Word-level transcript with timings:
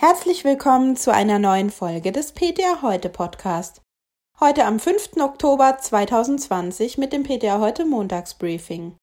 Herzlich 0.00 0.44
willkommen 0.44 0.94
zu 0.94 1.12
einer 1.12 1.40
neuen 1.40 1.70
Folge 1.70 2.12
des 2.12 2.30
PTA 2.30 2.82
Heute 2.82 3.08
Podcast. 3.08 3.80
Heute 4.38 4.64
am 4.64 4.78
5. 4.78 5.16
Oktober 5.16 5.76
2020 5.76 6.98
mit 6.98 7.12
dem 7.12 7.24
PTA 7.24 7.58
Heute 7.58 7.84
Montagsbriefing. 7.84 8.94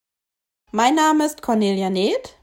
Mein 0.72 0.94
Name 0.94 1.26
ist 1.26 1.42
Cornelia 1.42 1.90
Neth 1.90 2.38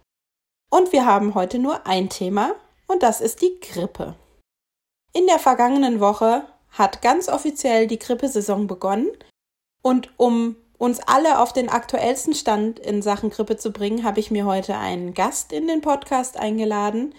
und 0.69 0.91
wir 0.91 1.07
haben 1.07 1.33
heute 1.33 1.57
nur 1.57 1.87
ein 1.87 2.09
Thema 2.09 2.53
und 2.85 3.01
das 3.01 3.21
ist 3.21 3.41
die 3.41 3.59
Grippe. 3.59 4.13
In 5.13 5.25
der 5.25 5.39
vergangenen 5.39 5.99
Woche 5.99 6.45
hat 6.69 7.01
ganz 7.01 7.29
offiziell 7.29 7.87
die 7.87 7.97
Grippesaison 7.97 8.67
begonnen 8.67 9.09
und 9.81 10.11
um 10.17 10.57
uns 10.77 10.99
alle 10.99 11.39
auf 11.39 11.53
den 11.53 11.69
aktuellsten 11.69 12.35
Stand 12.35 12.77
in 12.77 13.01
Sachen 13.01 13.31
Grippe 13.31 13.57
zu 13.57 13.71
bringen, 13.71 14.03
habe 14.03 14.19
ich 14.19 14.29
mir 14.29 14.45
heute 14.45 14.77
einen 14.77 15.15
Gast 15.15 15.51
in 15.51 15.65
den 15.65 15.81
Podcast 15.81 16.37
eingeladen, 16.37 17.15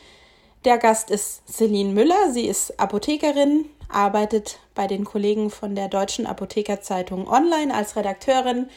der 0.65 0.79
Gast 0.79 1.11
ist 1.11 1.43
Celine 1.47 1.93
Müller. 1.93 2.33
Sie 2.33 2.47
ist 2.47 2.79
Apothekerin, 2.81 3.67
arbeitet 3.89 4.59
bei 4.75 4.87
den 4.87 5.05
Kollegen 5.05 5.51
von 5.51 5.75
der 5.75 5.89
Deutschen 5.89 6.27
Apothekerzeitung 6.27 7.29
online 7.29 7.75
als 7.75 7.97
Redakteurin 7.97 8.69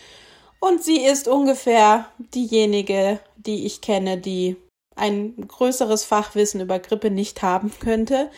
und 0.60 0.84
sie 0.84 1.00
ist 1.00 1.28
ungefähr 1.28 2.08
diejenige, 2.18 3.20
die 3.38 3.66
ich 3.66 3.82
kenne, 3.82 4.18
die 4.18 4.58
ein 4.96 5.36
größeres 5.48 6.04
Fachwissen 6.04 6.60
über 6.60 6.80
Grippe 6.80 7.12
nicht 7.12 7.42
haben 7.42 7.72
könnte. 7.80 8.30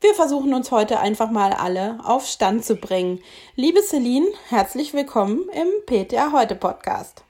Wir 0.00 0.14
versuchen 0.14 0.54
uns 0.54 0.70
heute 0.70 1.00
einfach 1.00 1.30
mal 1.30 1.52
alle 1.52 1.98
auf 2.04 2.26
Stand 2.26 2.64
zu 2.64 2.76
bringen. 2.76 3.20
Liebe 3.56 3.82
Celine, 3.82 4.26
herzlich 4.48 4.94
willkommen 4.94 5.48
im 5.52 5.68
PTA 5.86 6.30
Heute 6.32 6.54
Podcast. 6.54 7.24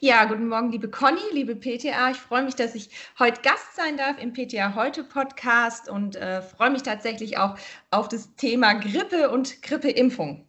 Ja, 0.00 0.26
guten 0.26 0.46
Morgen, 0.46 0.70
liebe 0.70 0.88
Conny, 0.88 1.20
liebe 1.32 1.56
PTA. 1.56 2.12
Ich 2.12 2.18
freue 2.18 2.44
mich, 2.44 2.54
dass 2.54 2.76
ich 2.76 2.88
heute 3.18 3.42
Gast 3.42 3.74
sein 3.74 3.96
darf 3.96 4.16
im 4.22 4.32
PTA 4.32 4.76
Heute 4.76 5.02
Podcast 5.02 5.88
und 5.88 6.14
äh, 6.14 6.40
freue 6.40 6.70
mich 6.70 6.84
tatsächlich 6.84 7.36
auch 7.36 7.56
auf 7.90 8.06
das 8.06 8.32
Thema 8.36 8.74
Grippe 8.74 9.28
und 9.28 9.60
Grippeimpfung. 9.60 10.46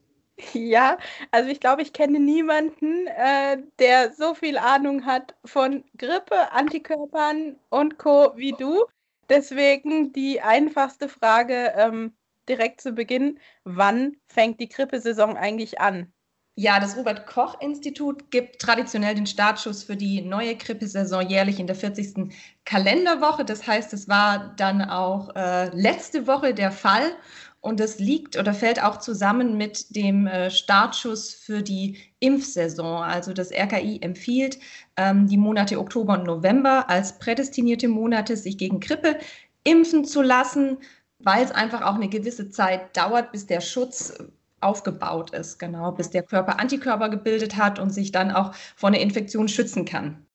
Ja, 0.54 1.00
also 1.32 1.50
ich 1.50 1.60
glaube, 1.60 1.82
ich 1.82 1.94
kenne 1.94 2.20
niemanden, 2.20 3.08
äh, 3.08 3.58
der 3.80 4.14
so 4.14 4.36
viel 4.36 4.60
Ahnung 4.60 5.08
hat 5.08 5.36
von 5.44 5.84
Grippe, 5.98 6.52
Antikörpern 6.52 7.58
und 7.70 7.98
Co. 7.98 8.34
wie 8.36 8.52
du. 8.54 8.86
Deswegen 9.30 10.14
die 10.14 10.42
einfachste 10.42 11.10
Frage 11.10 11.74
ähm, 11.76 12.16
direkt 12.48 12.82
zu 12.82 12.92
Beginn: 12.94 13.40
Wann 13.64 14.16
fängt 14.28 14.60
die 14.60 14.70
Grippesaison 14.70 15.38
eigentlich 15.38 15.82
an? 15.82 16.14
Ja, 16.62 16.82
das 16.82 16.98
Robert-Koch-Institut 16.98 18.32
gibt 18.32 18.60
traditionell 18.60 19.16
den 19.16 19.26
Startschuss 19.26 19.86
für 19.86 19.96
die 19.96 20.20
neue 20.20 20.58
Grippesaison 20.58 21.26
jährlich 21.26 21.58
in 21.58 21.68
der 21.68 21.76
40. 21.78 22.34
Kalenderwoche. 22.66 23.46
Das 23.46 23.66
heißt, 23.66 23.94
es 23.94 24.10
war 24.10 24.54
dann 24.58 24.82
auch 24.82 25.34
äh, 25.38 25.70
letzte 25.70 26.28
Woche 26.28 26.54
der 26.54 26.74
Fall. 26.74 27.14
Und 27.62 27.80
das 27.80 28.00
liegt 28.00 28.38
oder 28.38 28.54
fällt 28.54 28.84
auch 28.84 28.98
zusammen 28.98 29.56
mit 29.56 29.96
dem 29.96 30.28
äh, 30.28 30.52
Startschuss 30.52 31.34
für 31.34 31.62
die 31.62 31.98
Impfsaison. 32.20 33.04
Also 33.04 33.32
das 33.32 33.54
RKI 33.54 34.02
empfiehlt, 34.02 34.60
ähm, 34.98 35.28
die 35.28 35.38
Monate 35.38 35.80
Oktober 35.80 36.16
und 36.16 36.26
November 36.26 36.90
als 36.90 37.20
prädestinierte 37.20 37.88
Monate, 37.88 38.36
sich 38.36 38.58
gegen 38.58 38.82
Grippe 38.82 39.18
impfen 39.64 40.04
zu 40.04 40.22
lassen, 40.22 40.80
weil 41.20 41.42
es 41.42 41.52
einfach 41.52 41.84
auch 41.84 41.96
eine 41.96 42.10
gewisse 42.10 42.50
Zeit 42.50 42.98
dauert, 42.98 43.32
bis 43.32 43.46
der 43.46 43.62
Schutz 43.62 44.14
aufgebaut 44.62 45.32
ist, 45.32 45.60
genau, 45.60 45.92
bis 45.92 46.10
der 46.10 46.24
Körper 46.24 46.60
Antikörper 46.60 47.10
gebildet 47.10 47.56
hat 47.56 47.80
und 47.80 47.92
sich 47.92 48.12
dann 48.12 48.32
auch 48.32 48.54
vor 48.76 48.90
einer 48.90 49.00
Infektion 49.00 49.48
schützen 49.48 49.86
kann. 49.86 50.26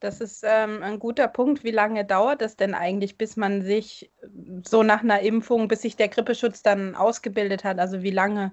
Das 0.00 0.20
ist 0.20 0.44
ähm, 0.46 0.82
ein 0.82 0.98
guter 0.98 1.28
Punkt. 1.28 1.64
Wie 1.64 1.70
lange 1.70 2.04
dauert 2.04 2.42
es 2.42 2.56
denn 2.56 2.74
eigentlich, 2.74 3.16
bis 3.16 3.36
man 3.36 3.62
sich 3.62 4.12
so 4.66 4.82
nach 4.82 5.02
einer 5.02 5.20
Impfung, 5.20 5.66
bis 5.66 5.82
sich 5.82 5.96
der 5.96 6.08
Grippeschutz 6.08 6.62
dann 6.62 6.94
ausgebildet 6.94 7.64
hat? 7.64 7.78
Also 7.78 8.02
wie 8.02 8.10
lange? 8.10 8.52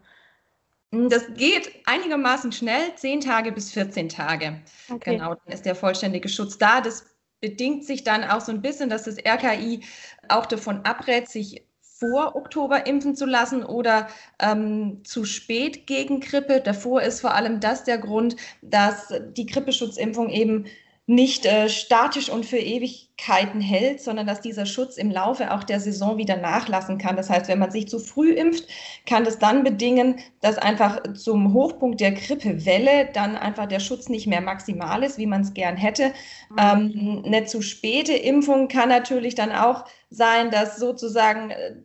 Hm, 0.94 1.09
das 1.09 1.34
geht 1.34 1.72
einigermaßen 1.86 2.52
schnell, 2.52 2.96
10 2.96 3.22
Tage 3.22 3.52
bis 3.52 3.72
14 3.72 4.08
Tage. 4.08 4.62
Okay. 4.90 5.18
Genau, 5.18 5.36
dann 5.36 5.53
ist 5.53 5.66
der 5.66 5.75
vollständige 5.75 6.30
Schutz 6.30 6.58
da. 6.58 6.80
Das 6.80 7.06
bedingt 7.42 7.86
sich 7.86 8.03
dann 8.03 8.24
auch 8.24 8.42
so 8.42 8.52
ein 8.52 8.62
bisschen, 8.62 8.90
dass 8.90 9.03
das 9.03 9.18
RKI 9.18 9.84
auch 10.30 10.46
davon 10.46 10.86
abrät, 10.86 11.28
sich 11.28 11.66
vor 12.01 12.35
Oktober 12.35 12.88
impfen 12.88 13.16
zu 13.16 13.25
lassen 13.25 13.63
oder 13.63 14.07
ähm, 14.39 15.01
zu 15.03 15.23
spät 15.23 15.85
gegen 15.85 16.19
Grippe. 16.19 16.59
Davor 16.59 17.03
ist 17.03 17.22
vor 17.22 17.35
allem 17.35 17.59
das 17.59 17.84
der 17.84 18.00
Grund, 18.00 18.35
dass 18.63 19.13
die 19.38 19.45
Grippeschutzimpfung 19.45 20.29
eben 20.29 20.66
nicht 21.06 21.45
äh, 21.45 21.67
statisch 21.67 22.29
und 22.29 22.45
für 22.45 22.57
Ewigkeiten 22.57 23.59
hält, 23.59 24.01
sondern 24.01 24.25
dass 24.25 24.39
dieser 24.39 24.66
Schutz 24.66 24.97
im 24.97 25.12
Laufe 25.12 25.51
auch 25.51 25.63
der 25.63 25.79
Saison 25.79 26.17
wieder 26.17 26.38
nachlassen 26.38 26.97
kann. 26.97 27.17
Das 27.17 27.29
heißt, 27.29 27.47
wenn 27.50 27.59
man 27.59 27.69
sich 27.69 27.88
zu 27.88 28.00
früh 28.00 28.31
impft, 28.31 28.68
kann 29.06 29.25
das 29.25 29.38
dann 29.38 29.63
bedingen, 29.63 30.19
dass 30.41 30.57
einfach 30.57 31.01
zum 31.13 31.53
Hochpunkt 31.53 32.00
der 32.00 32.13
Grippewelle 32.13 33.09
dann 33.13 33.35
einfach 33.35 33.66
der 33.68 33.79
Schutz 33.79 34.09
nicht 34.09 34.25
mehr 34.25 34.41
maximal 34.41 35.03
ist, 35.03 35.18
wie 35.18 35.25
man 35.25 35.41
es 35.41 35.53
gern 35.53 35.75
hätte. 35.75 36.13
Mhm. 36.50 36.57
Ähm, 36.57 37.23
eine 37.25 37.45
zu 37.45 37.62
späte 37.62 38.13
Impfung 38.13 38.69
kann 38.69 38.89
natürlich 38.89 39.35
dann 39.35 39.51
auch 39.51 39.85
sein, 40.09 40.50
dass 40.50 40.78
sozusagen 40.78 41.51
äh, 41.51 41.75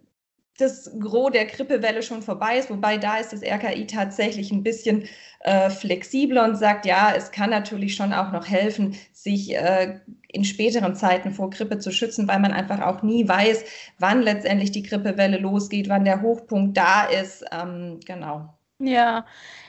das 0.59 0.91
Gros 0.99 1.33
der 1.33 1.47
Grippewelle 1.47 2.03
schon 2.03 2.22
vorbei 2.22 2.59
ist, 2.59 2.71
wobei 2.71 2.97
da 2.97 3.19
ist 3.19 3.33
das 3.33 3.43
RKI 3.43 3.87
tatsächlich 3.87 4.50
ein 4.50 4.62
bisschen 4.62 5.09
äh, 5.41 5.71
flexibler 5.71 6.44
und 6.44 6.56
sagt, 6.56 6.87
ja, 6.87 7.12
es 7.15 7.31
kann 7.31 7.50
natürlich 7.50 7.94
schon 7.94 8.12
auch 8.12 8.33
noch 8.33 8.49
helfen, 8.49 8.97
sich 9.12 9.55
äh, 9.55 10.00
in 10.28 10.45
späteren 10.45 10.95
Zeiten 10.95 11.31
vor 11.31 11.50
Grippe 11.50 11.78
zu 11.78 11.91
schützen, 11.93 12.27
weil 12.28 12.41
man 12.41 12.53
einfach 12.53 12.81
auch 12.81 13.03
nie 13.03 13.28
weiß, 13.28 13.65
wann 13.99 14.22
letztendlich 14.22 14.72
die 14.72 14.83
Grippewelle 14.83 15.39
losgeht, 15.39 15.89
wann 15.89 16.05
der 16.05 16.22
Hochpunkt 16.22 16.77
da 16.77 17.05
ist. 17.05 17.45
Ähm, 17.53 18.00
genau. 18.05 18.53
Ja, 18.78 19.25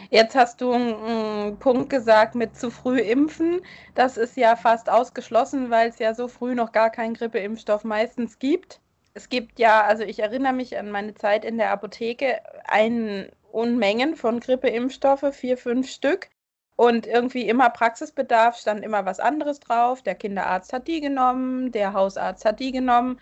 jetzt 0.10 0.36
hast 0.36 0.60
du 0.60 0.74
einen 0.74 1.60
Punkt 1.60 1.90
gesagt 1.90 2.36
mit 2.36 2.58
zu 2.58 2.70
früh 2.72 3.00
impfen. 3.00 3.62
Das 3.96 4.18
ist 4.18 4.36
ja 4.36 4.58
fast 4.58 4.90
ausgeschlossen, 4.90 5.70
weil 5.70 5.90
es 5.90 6.00
ja 6.00 6.14
so 6.14 6.28
früh 6.28 6.56
noch 6.56 6.74
gar 6.74 6.90
keinen 6.90 7.14
Grippeimpfstoff 7.14 7.86
meistens 7.86 8.40
gibt 8.40 8.82
es 9.18 9.30
gibt 9.30 9.58
ja, 9.60 9.82
also 9.84 10.04
ich 10.04 10.20
erinnere 10.20 10.54
mich 10.54 10.78
an 10.78 10.92
meine 10.92 11.16
Zeit 11.16 11.44
in 11.44 11.58
der 11.58 11.72
Apotheke, 11.72 12.40
ein 12.66 13.30
Unmengen 13.52 14.16
von 14.16 14.40
Grippeimpfstoffe, 14.40 15.26
vier, 15.34 15.58
fünf 15.58 15.90
Stück. 15.90 16.30
Und 16.76 17.08
irgendwie 17.08 17.50
immer 17.50 17.72
Praxisbedarf, 17.72 18.58
stand 18.58 18.84
immer 18.84 19.06
was 19.06 19.20
anderes 19.20 19.60
drauf. 19.60 20.04
Der 20.04 20.14
Kinderarzt 20.14 20.72
hat 20.72 20.88
die 20.88 21.02
genommen, 21.02 21.72
der 21.72 21.94
Hausarzt 21.94 22.46
hat 22.46 22.60
die 22.60 22.72
genommen. 22.72 23.20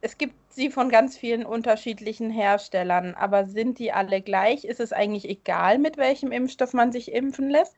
Es 0.00 0.18
gibt 0.18 0.36
sie 0.50 0.70
von 0.70 0.88
ganz 0.88 1.16
vielen 1.16 1.44
unterschiedlichen 1.44 2.30
Herstellern, 2.30 3.14
aber 3.16 3.46
sind 3.46 3.80
die 3.80 3.90
alle 3.90 4.22
gleich? 4.22 4.64
Ist 4.64 4.78
es 4.78 4.92
eigentlich 4.92 5.28
egal, 5.28 5.78
mit 5.78 5.96
welchem 5.96 6.30
Impfstoff 6.30 6.74
man 6.74 6.92
sich 6.92 7.10
impfen 7.10 7.50
lässt? 7.50 7.76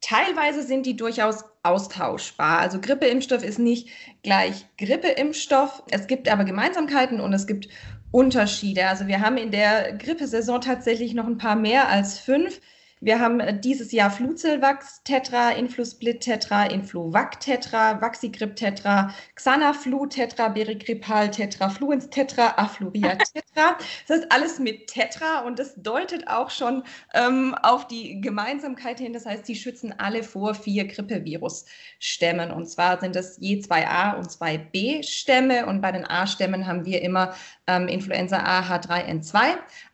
Teilweise 0.00 0.62
sind 0.62 0.86
die 0.86 0.96
durchaus 0.96 1.44
austauschbar. 1.62 2.58
Also 2.58 2.80
Grippeimpfstoff 2.80 3.42
ist 3.42 3.58
nicht 3.58 3.88
gleich 4.22 4.66
Grippeimpfstoff. 4.78 5.82
Es 5.90 6.06
gibt 6.06 6.28
aber 6.28 6.44
Gemeinsamkeiten 6.44 7.20
und 7.20 7.32
es 7.32 7.46
gibt 7.46 7.68
Unterschiede. 8.12 8.86
Also 8.86 9.06
wir 9.08 9.20
haben 9.20 9.36
in 9.36 9.50
der 9.50 9.92
Grippesaison 9.94 10.60
tatsächlich 10.60 11.14
noch 11.14 11.26
ein 11.26 11.38
paar 11.38 11.56
mehr 11.56 11.88
als 11.88 12.18
fünf. 12.18 12.60
Wir 13.00 13.20
haben 13.20 13.40
äh, 13.40 13.58
dieses 13.58 13.92
Jahr 13.92 14.10
Fluzilvax 14.10 15.02
Tetra, 15.04 15.50
Influsplit 15.50 16.22
Tetra, 16.22 16.64
Influvac 16.64 17.38
Tetra, 17.40 18.00
Vaxigrip 18.00 18.56
Tetra, 18.56 19.12
Xanaflu 19.34 20.06
Tetra, 20.06 20.48
Berigripal 20.48 21.30
Tetra, 21.30 21.68
Fluens 21.68 22.08
Tetra, 22.08 22.54
Afluria 22.56 23.16
Tetra. 23.34 23.76
Das 24.08 24.20
ist 24.20 24.32
alles 24.32 24.58
mit 24.58 24.86
Tetra 24.86 25.40
und 25.40 25.58
das 25.58 25.74
deutet 25.76 26.26
auch 26.28 26.48
schon 26.48 26.84
ähm, 27.12 27.54
auf 27.62 27.86
die 27.86 28.22
Gemeinsamkeit 28.22 28.98
hin. 28.98 29.12
Das 29.12 29.26
heißt, 29.26 29.46
die 29.46 29.56
schützen 29.56 29.94
alle 29.98 30.22
vor 30.22 30.54
vier 30.54 30.86
Grippevirus-Stämmen. 30.86 32.50
Und 32.50 32.66
zwar 32.66 32.98
sind 32.98 33.14
es 33.14 33.36
je 33.38 33.60
zwei 33.60 33.86
A- 33.86 34.12
und 34.12 34.30
zwei 34.30 34.56
B-Stämme. 34.56 35.66
Und 35.66 35.82
bei 35.82 35.92
den 35.92 36.06
A-Stämmen 36.06 36.66
haben 36.66 36.86
wir 36.86 37.02
immer 37.02 37.34
ähm, 37.66 37.88
Influenza 37.88 38.38
A 38.38 38.60
H3N2 38.60 39.38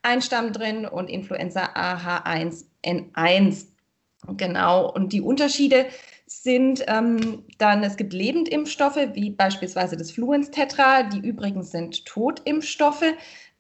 ein 0.03 0.23
Stamm 0.23 0.53
drin 0.53 0.87
und 0.87 1.09
Influenza 1.09 1.71
A 1.75 1.97
H1 1.97 2.65
N1. 2.85 3.67
Genau, 4.37 4.91
und 4.93 5.13
die 5.13 5.21
Unterschiede 5.21 5.87
sind 6.27 6.85
ähm, 6.87 7.45
dann, 7.59 7.83
es 7.83 7.97
gibt 7.97 8.13
Lebendimpfstoffe, 8.13 9.09
wie 9.15 9.31
beispielsweise 9.31 9.97
das 9.97 10.13
Fluenz-Tetra, 10.13 11.05
die 11.05 11.19
übrigens 11.19 11.71
sind 11.71 12.07
Totimpfstoffe. 12.07 13.05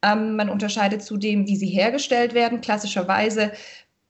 Ähm, 0.02 0.36
man 0.36 0.48
unterscheidet 0.48 1.02
zudem, 1.02 1.46
wie 1.46 1.56
sie 1.56 1.68
hergestellt 1.68 2.34
werden. 2.34 2.60
Klassischerweise 2.60 3.52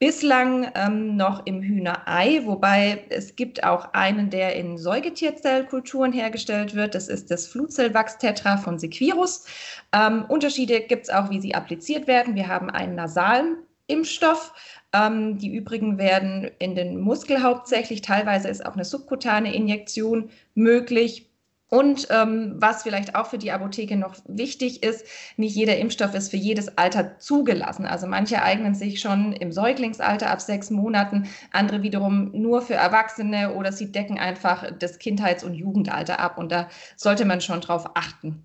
bislang 0.03 0.69
ähm, 0.75 1.15
noch 1.15 1.47
im 1.47 1.63
Hühnerei, 1.63 2.41
wobei 2.45 3.05
es 3.11 3.37
gibt 3.37 3.63
auch 3.63 3.95
einen, 3.95 4.31
der 4.31 4.57
in 4.57 4.77
Säugetierzellkulturen 4.77 6.13
hergestellt 6.13 6.75
wird. 6.75 6.97
Das 6.97 7.07
ist 7.07 7.31
das 7.31 7.47
Flutzellwachs-Tetra 7.47 8.57
von 8.57 8.81
Sequirus. 8.81 9.47
Ähm, 9.93 10.25
Unterschiede 10.27 10.81
gibt 10.81 11.05
es 11.05 11.11
auch, 11.11 11.31
wie 11.31 11.41
sie 11.41 11.55
appliziert 11.55 12.09
werden. 12.09 12.35
Wir 12.35 12.49
haben 12.49 12.69
einen 12.69 12.97
nasalen 12.97 13.59
Impfstoff, 13.87 14.53
ähm, 14.93 15.39
die 15.39 15.55
übrigen 15.55 15.99
werden 15.99 16.51
in 16.59 16.75
den 16.75 16.99
Muskel 16.99 17.41
hauptsächlich. 17.41 18.03
Teilweise 18.03 18.49
ist 18.49 18.67
auch 18.67 18.75
eine 18.75 18.85
subkutane 18.85 19.55
Injektion 19.55 20.31
möglich. 20.57 21.32
Und 21.73 22.09
ähm, 22.11 22.57
was 22.59 22.83
vielleicht 22.83 23.15
auch 23.15 23.29
für 23.29 23.39
die 23.39 23.51
Apotheke 23.51 23.97
noch 23.97 24.17
wichtig 24.29 24.83
ist, 24.83 25.07
nicht 25.39 25.57
jeder 25.57 25.79
Impfstoff 25.79 26.15
ist 26.15 26.31
für 26.31 26.37
jedes 26.37 26.77
Alter 26.77 27.19
zugelassen. 27.19 27.87
Also 27.87 28.07
manche 28.07 28.43
eignen 28.43 28.75
sich 28.75 29.01
schon 29.01 29.33
im 29.33 29.53
Säuglingsalter 29.53 30.29
ab 30.29 30.43
sechs 30.43 30.69
Monaten, 30.69 31.31
andere 31.51 31.81
wiederum 31.81 32.31
nur 32.35 32.61
für 32.61 32.75
Erwachsene 32.75 33.55
oder 33.55 33.73
sie 33.73 33.91
decken 33.91 34.19
einfach 34.19 34.71
das 34.79 34.99
Kindheits- 34.99 35.45
und 35.45 35.55
Jugendalter 35.55 36.21
ab. 36.21 36.37
Und 36.37 36.53
da 36.53 36.69
sollte 36.97 37.25
man 37.25 37.41
schon 37.41 37.63
drauf 37.63 37.93
achten. 37.95 38.45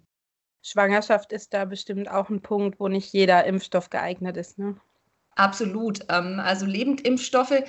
Schwangerschaft 0.63 1.33
ist 1.33 1.53
da 1.53 1.65
bestimmt 1.65 2.09
auch 2.09 2.30
ein 2.30 2.41
Punkt, 2.41 2.80
wo 2.80 2.88
nicht 2.88 3.12
jeder 3.12 3.44
Impfstoff 3.44 3.89
geeignet 3.89 4.38
ist. 4.38 4.57
Ne? 4.57 4.77
Absolut. 5.35 6.00
Ähm, 6.07 6.39
also 6.39 6.65
Lebendimpfstoffe 6.65 7.62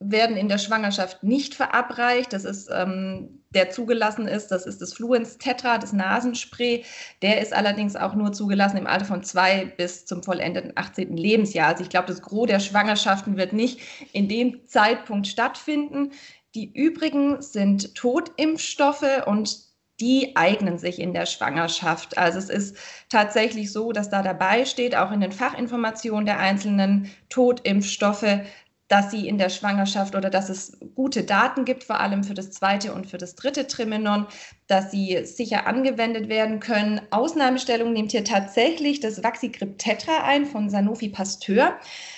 werden 0.00 0.36
in 0.36 0.48
der 0.48 0.58
Schwangerschaft 0.58 1.24
nicht 1.24 1.54
verabreicht. 1.54 2.32
Das 2.32 2.44
ist, 2.44 2.68
ähm, 2.72 3.42
der 3.50 3.70
zugelassen 3.70 4.28
ist, 4.28 4.48
das 4.48 4.64
ist 4.64 4.80
das 4.80 4.92
Fluens 4.92 5.38
Tetra, 5.38 5.78
das 5.78 5.92
Nasenspray. 5.92 6.84
Der 7.22 7.40
ist 7.40 7.52
allerdings 7.52 7.96
auch 7.96 8.14
nur 8.14 8.32
zugelassen 8.32 8.76
im 8.76 8.86
Alter 8.86 9.06
von 9.06 9.24
zwei 9.24 9.64
bis 9.64 10.06
zum 10.06 10.22
vollendeten 10.22 10.72
18. 10.76 11.16
Lebensjahr. 11.16 11.68
Also 11.68 11.82
ich 11.82 11.90
glaube, 11.90 12.06
das 12.06 12.22
Gros 12.22 12.46
der 12.46 12.60
Schwangerschaften 12.60 13.36
wird 13.36 13.52
nicht 13.52 13.80
in 14.12 14.28
dem 14.28 14.66
Zeitpunkt 14.66 15.26
stattfinden. 15.26 16.12
Die 16.54 16.72
übrigen 16.72 17.42
sind 17.42 17.94
Totimpfstoffe 17.94 19.26
und 19.26 19.68
die 20.00 20.36
eignen 20.36 20.78
sich 20.78 21.00
in 21.00 21.12
der 21.12 21.26
Schwangerschaft. 21.26 22.16
Also 22.18 22.38
es 22.38 22.48
ist 22.50 22.76
tatsächlich 23.08 23.72
so, 23.72 23.90
dass 23.90 24.10
da 24.10 24.22
dabei 24.22 24.64
steht, 24.64 24.94
auch 24.94 25.10
in 25.10 25.20
den 25.20 25.32
Fachinformationen 25.32 26.24
der 26.24 26.38
einzelnen 26.38 27.10
Totimpfstoffe, 27.28 28.42
dass 28.88 29.10
sie 29.10 29.28
in 29.28 29.36
der 29.36 29.50
Schwangerschaft 29.50 30.14
oder 30.14 30.30
dass 30.30 30.48
es 30.48 30.78
gute 30.94 31.22
Daten 31.22 31.66
gibt, 31.66 31.84
vor 31.84 32.00
allem 32.00 32.24
für 32.24 32.34
das 32.34 32.50
zweite 32.50 32.94
und 32.94 33.06
für 33.06 33.18
das 33.18 33.34
dritte 33.34 33.66
Trimenon, 33.66 34.26
dass 34.66 34.90
sie 34.90 35.24
sicher 35.24 35.66
angewendet 35.66 36.28
werden 36.28 36.58
können. 36.58 37.00
Ausnahmestellung 37.10 37.92
nimmt 37.92 38.12
hier 38.12 38.24
tatsächlich 38.24 39.00
das 39.00 39.22
Vaxigrip 39.22 39.78
Tetra 39.78 40.24
ein 40.24 40.46
von 40.46 40.70
Sanofi 40.70 41.10
Pasteur. 41.10 41.76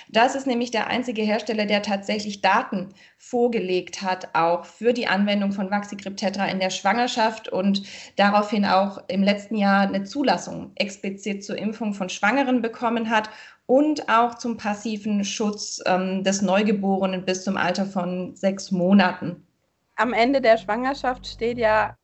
Das 0.08 0.34
ist 0.34 0.46
nämlich 0.46 0.70
der 0.70 0.86
einzige 0.86 1.22
Hersteller, 1.22 1.66
der 1.66 1.82
tatsächlich 1.82 2.40
Daten 2.40 2.88
vorgelegt 3.18 4.02
hat, 4.02 4.34
auch 4.34 4.64
für 4.64 4.92
die 4.92 5.06
Anwendung 5.06 5.52
von 5.52 5.70
Vaxigrip 5.70 6.16
Tetra 6.16 6.46
in 6.46 6.58
der 6.58 6.70
Schwangerschaft 6.70 7.48
und 7.48 7.82
daraufhin 8.16 8.64
auch 8.64 8.98
im 9.08 9.22
letzten 9.22 9.56
Jahr 9.56 9.82
eine 9.82 10.04
Zulassung 10.04 10.72
explizit 10.76 11.44
zur 11.44 11.58
Impfung 11.58 11.94
von 11.94 12.08
Schwangeren 12.08 12.62
bekommen 12.62 13.10
hat 13.10 13.30
und 13.70 14.08
auch 14.08 14.34
zum 14.34 14.56
passiven 14.56 15.22
Schutz 15.24 15.80
ähm, 15.86 16.24
des 16.24 16.42
Neugeborenen 16.42 17.24
bis 17.24 17.44
zum 17.44 17.56
Alter 17.56 17.86
von 17.86 18.34
sechs 18.34 18.72
Monaten. 18.72 19.46
Am 19.94 20.12
Ende 20.12 20.40
der 20.40 20.58
Schwangerschaft 20.58 21.24
steht 21.24 21.56
ja 21.56 21.96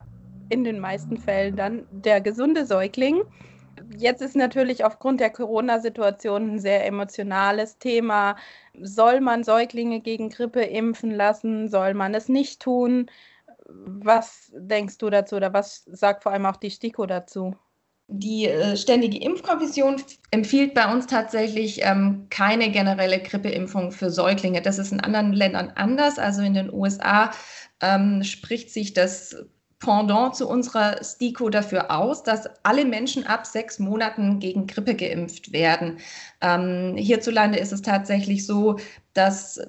in 0.49 0.63
den 0.63 0.79
meisten 0.79 1.17
Fällen 1.17 1.57
dann 1.57 1.85
der 1.91 2.21
gesunde 2.21 2.67
Säugling. 2.67 3.23
Jetzt 3.99 4.23
ist 4.23 4.37
natürlich 4.37 4.85
aufgrund 4.85 5.19
der 5.19 5.31
Corona-Situation 5.31 6.55
ein 6.55 6.59
sehr 6.61 6.87
emotionales 6.87 7.79
Thema. 7.79 8.37
Soll 8.81 9.21
man 9.21 9.43
Säuglinge 9.43 9.99
gegen 9.99 10.31
Grippe 10.31 10.63
impfen 10.63 11.11
lassen? 11.11 11.69
Soll 11.69 11.95
man 11.95 12.15
es 12.15 12.29
nicht 12.29 12.63
tun? 12.63 13.11
Was 13.67 14.53
denkst 14.55 14.99
du 14.99 15.11
dazu 15.11 15.35
oder 15.35 15.53
was 15.53 15.83
sagt 15.87 16.23
vor 16.23 16.31
allem 16.31 16.47
auch 16.47 16.59
die 16.59 16.71
STIKO 16.71 17.07
dazu? 17.07 17.57
Die 18.09 18.47
äh, 18.47 18.77
Ständige 18.77 19.19
Impfkommission 19.19 20.01
empfiehlt 20.31 20.75
bei 20.75 20.93
uns 20.93 21.07
tatsächlich 21.07 21.81
ähm, 21.83 22.27
keine 22.31 22.71
generelle 22.71 23.21
Grippeimpfung 23.21 23.91
für 23.91 24.11
Säuglinge. 24.11 24.63
Das 24.63 24.79
ist 24.79 24.93
in 24.93 25.01
anderen 25.01 25.33
Ländern 25.33 25.73
anders. 25.75 26.19
Also 26.19 26.43
in 26.43 26.55
den 26.55 26.73
USA 26.73 27.33
ähm, 27.81 28.23
spricht 28.23 28.71
sich 28.71 28.93
das 28.95 29.37
Pendant 29.79 30.37
zu 30.37 30.49
unserer 30.49 31.03
STIKO 31.05 31.51
dafür 31.51 31.91
aus, 31.91 32.23
dass 32.23 32.49
alle 32.63 32.85
Menschen 32.87 33.27
ab 33.27 33.45
sechs 33.45 33.79
Monaten 33.79 34.39
gegen 34.39 34.67
Grippe 34.67 34.95
geimpft 34.95 35.53
werden. 35.53 35.99
Ähm, 36.41 36.95
hierzulande 36.97 37.59
ist 37.59 37.73
es 37.73 37.83
tatsächlich 37.83 38.47
so, 38.47 38.79
dass 39.13 39.61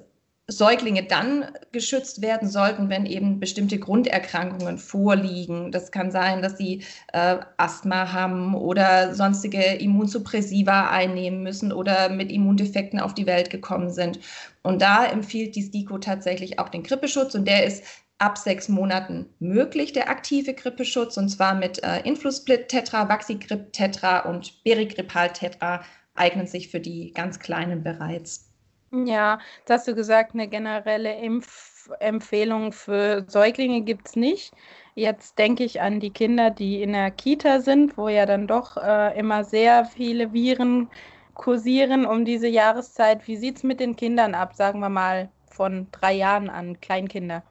Säuglinge 0.50 1.02
dann 1.02 1.44
geschützt 1.72 2.22
werden 2.22 2.48
sollten, 2.48 2.88
wenn 2.88 3.04
eben 3.04 3.38
bestimmte 3.38 3.78
Grunderkrankungen 3.78 4.78
vorliegen. 4.78 5.70
Das 5.72 5.92
kann 5.92 6.10
sein, 6.10 6.40
dass 6.40 6.56
sie 6.56 6.84
äh, 7.12 7.36
Asthma 7.58 8.12
haben 8.12 8.54
oder 8.54 9.14
sonstige 9.14 9.62
Immunsuppressiva 9.62 10.88
einnehmen 10.88 11.42
müssen 11.42 11.70
oder 11.70 12.08
mit 12.08 12.32
Immundefekten 12.32 12.98
auf 12.98 13.12
die 13.12 13.26
Welt 13.26 13.50
gekommen 13.50 13.90
sind. 13.90 14.20
Und 14.62 14.80
da 14.80 15.04
empfiehlt 15.04 15.54
die 15.54 15.62
STIKO 15.62 15.98
tatsächlich 15.98 16.58
auch 16.58 16.70
den 16.70 16.82
Grippeschutz 16.82 17.34
und 17.34 17.46
der 17.46 17.66
ist 17.66 17.84
ab 18.16 18.38
sechs 18.38 18.70
Monaten 18.70 19.26
möglich, 19.38 19.92
der 19.92 20.08
aktive 20.08 20.54
Grippeschutz, 20.54 21.18
und 21.18 21.28
zwar 21.28 21.54
mit 21.54 21.82
äh, 21.84 22.00
Influsplit 22.00 22.68
Tetra, 22.68 23.06
Vaxigrip 23.08 23.72
Tetra 23.74 24.20
und 24.20 24.64
Berigripal 24.64 25.30
Tetra 25.30 25.84
eignen 26.14 26.46
sich 26.46 26.68
für 26.68 26.80
die 26.80 27.12
ganz 27.12 27.38
Kleinen 27.38 27.82
bereits. 27.84 28.47
Ja, 28.90 29.38
das 29.66 29.80
hast 29.80 29.88
du 29.88 29.94
gesagt, 29.94 30.32
eine 30.34 30.48
generelle 30.48 31.14
Impfempfehlung 31.20 32.72
für 32.72 33.24
Säuglinge 33.28 33.82
gibt 33.82 34.08
es 34.08 34.16
nicht. 34.16 34.54
Jetzt 34.94 35.38
denke 35.38 35.64
ich 35.64 35.80
an 35.82 36.00
die 36.00 36.10
Kinder, 36.10 36.50
die 36.50 36.82
in 36.82 36.92
der 36.94 37.10
Kita 37.10 37.60
sind, 37.60 37.98
wo 37.98 38.08
ja 38.08 38.24
dann 38.24 38.46
doch 38.46 38.76
äh, 38.78 39.18
immer 39.18 39.44
sehr 39.44 39.84
viele 39.84 40.32
Viren 40.32 40.90
kursieren 41.34 42.06
um 42.06 42.24
diese 42.24 42.48
Jahreszeit. 42.48 43.26
Wie 43.28 43.36
sieht 43.36 43.58
es 43.58 43.62
mit 43.62 43.78
den 43.78 43.94
Kindern 43.94 44.34
ab, 44.34 44.54
sagen 44.54 44.80
wir 44.80 44.88
mal 44.88 45.30
von 45.50 45.88
drei 45.92 46.14
Jahren 46.14 46.48
an, 46.48 46.80
Kleinkinder? 46.80 47.42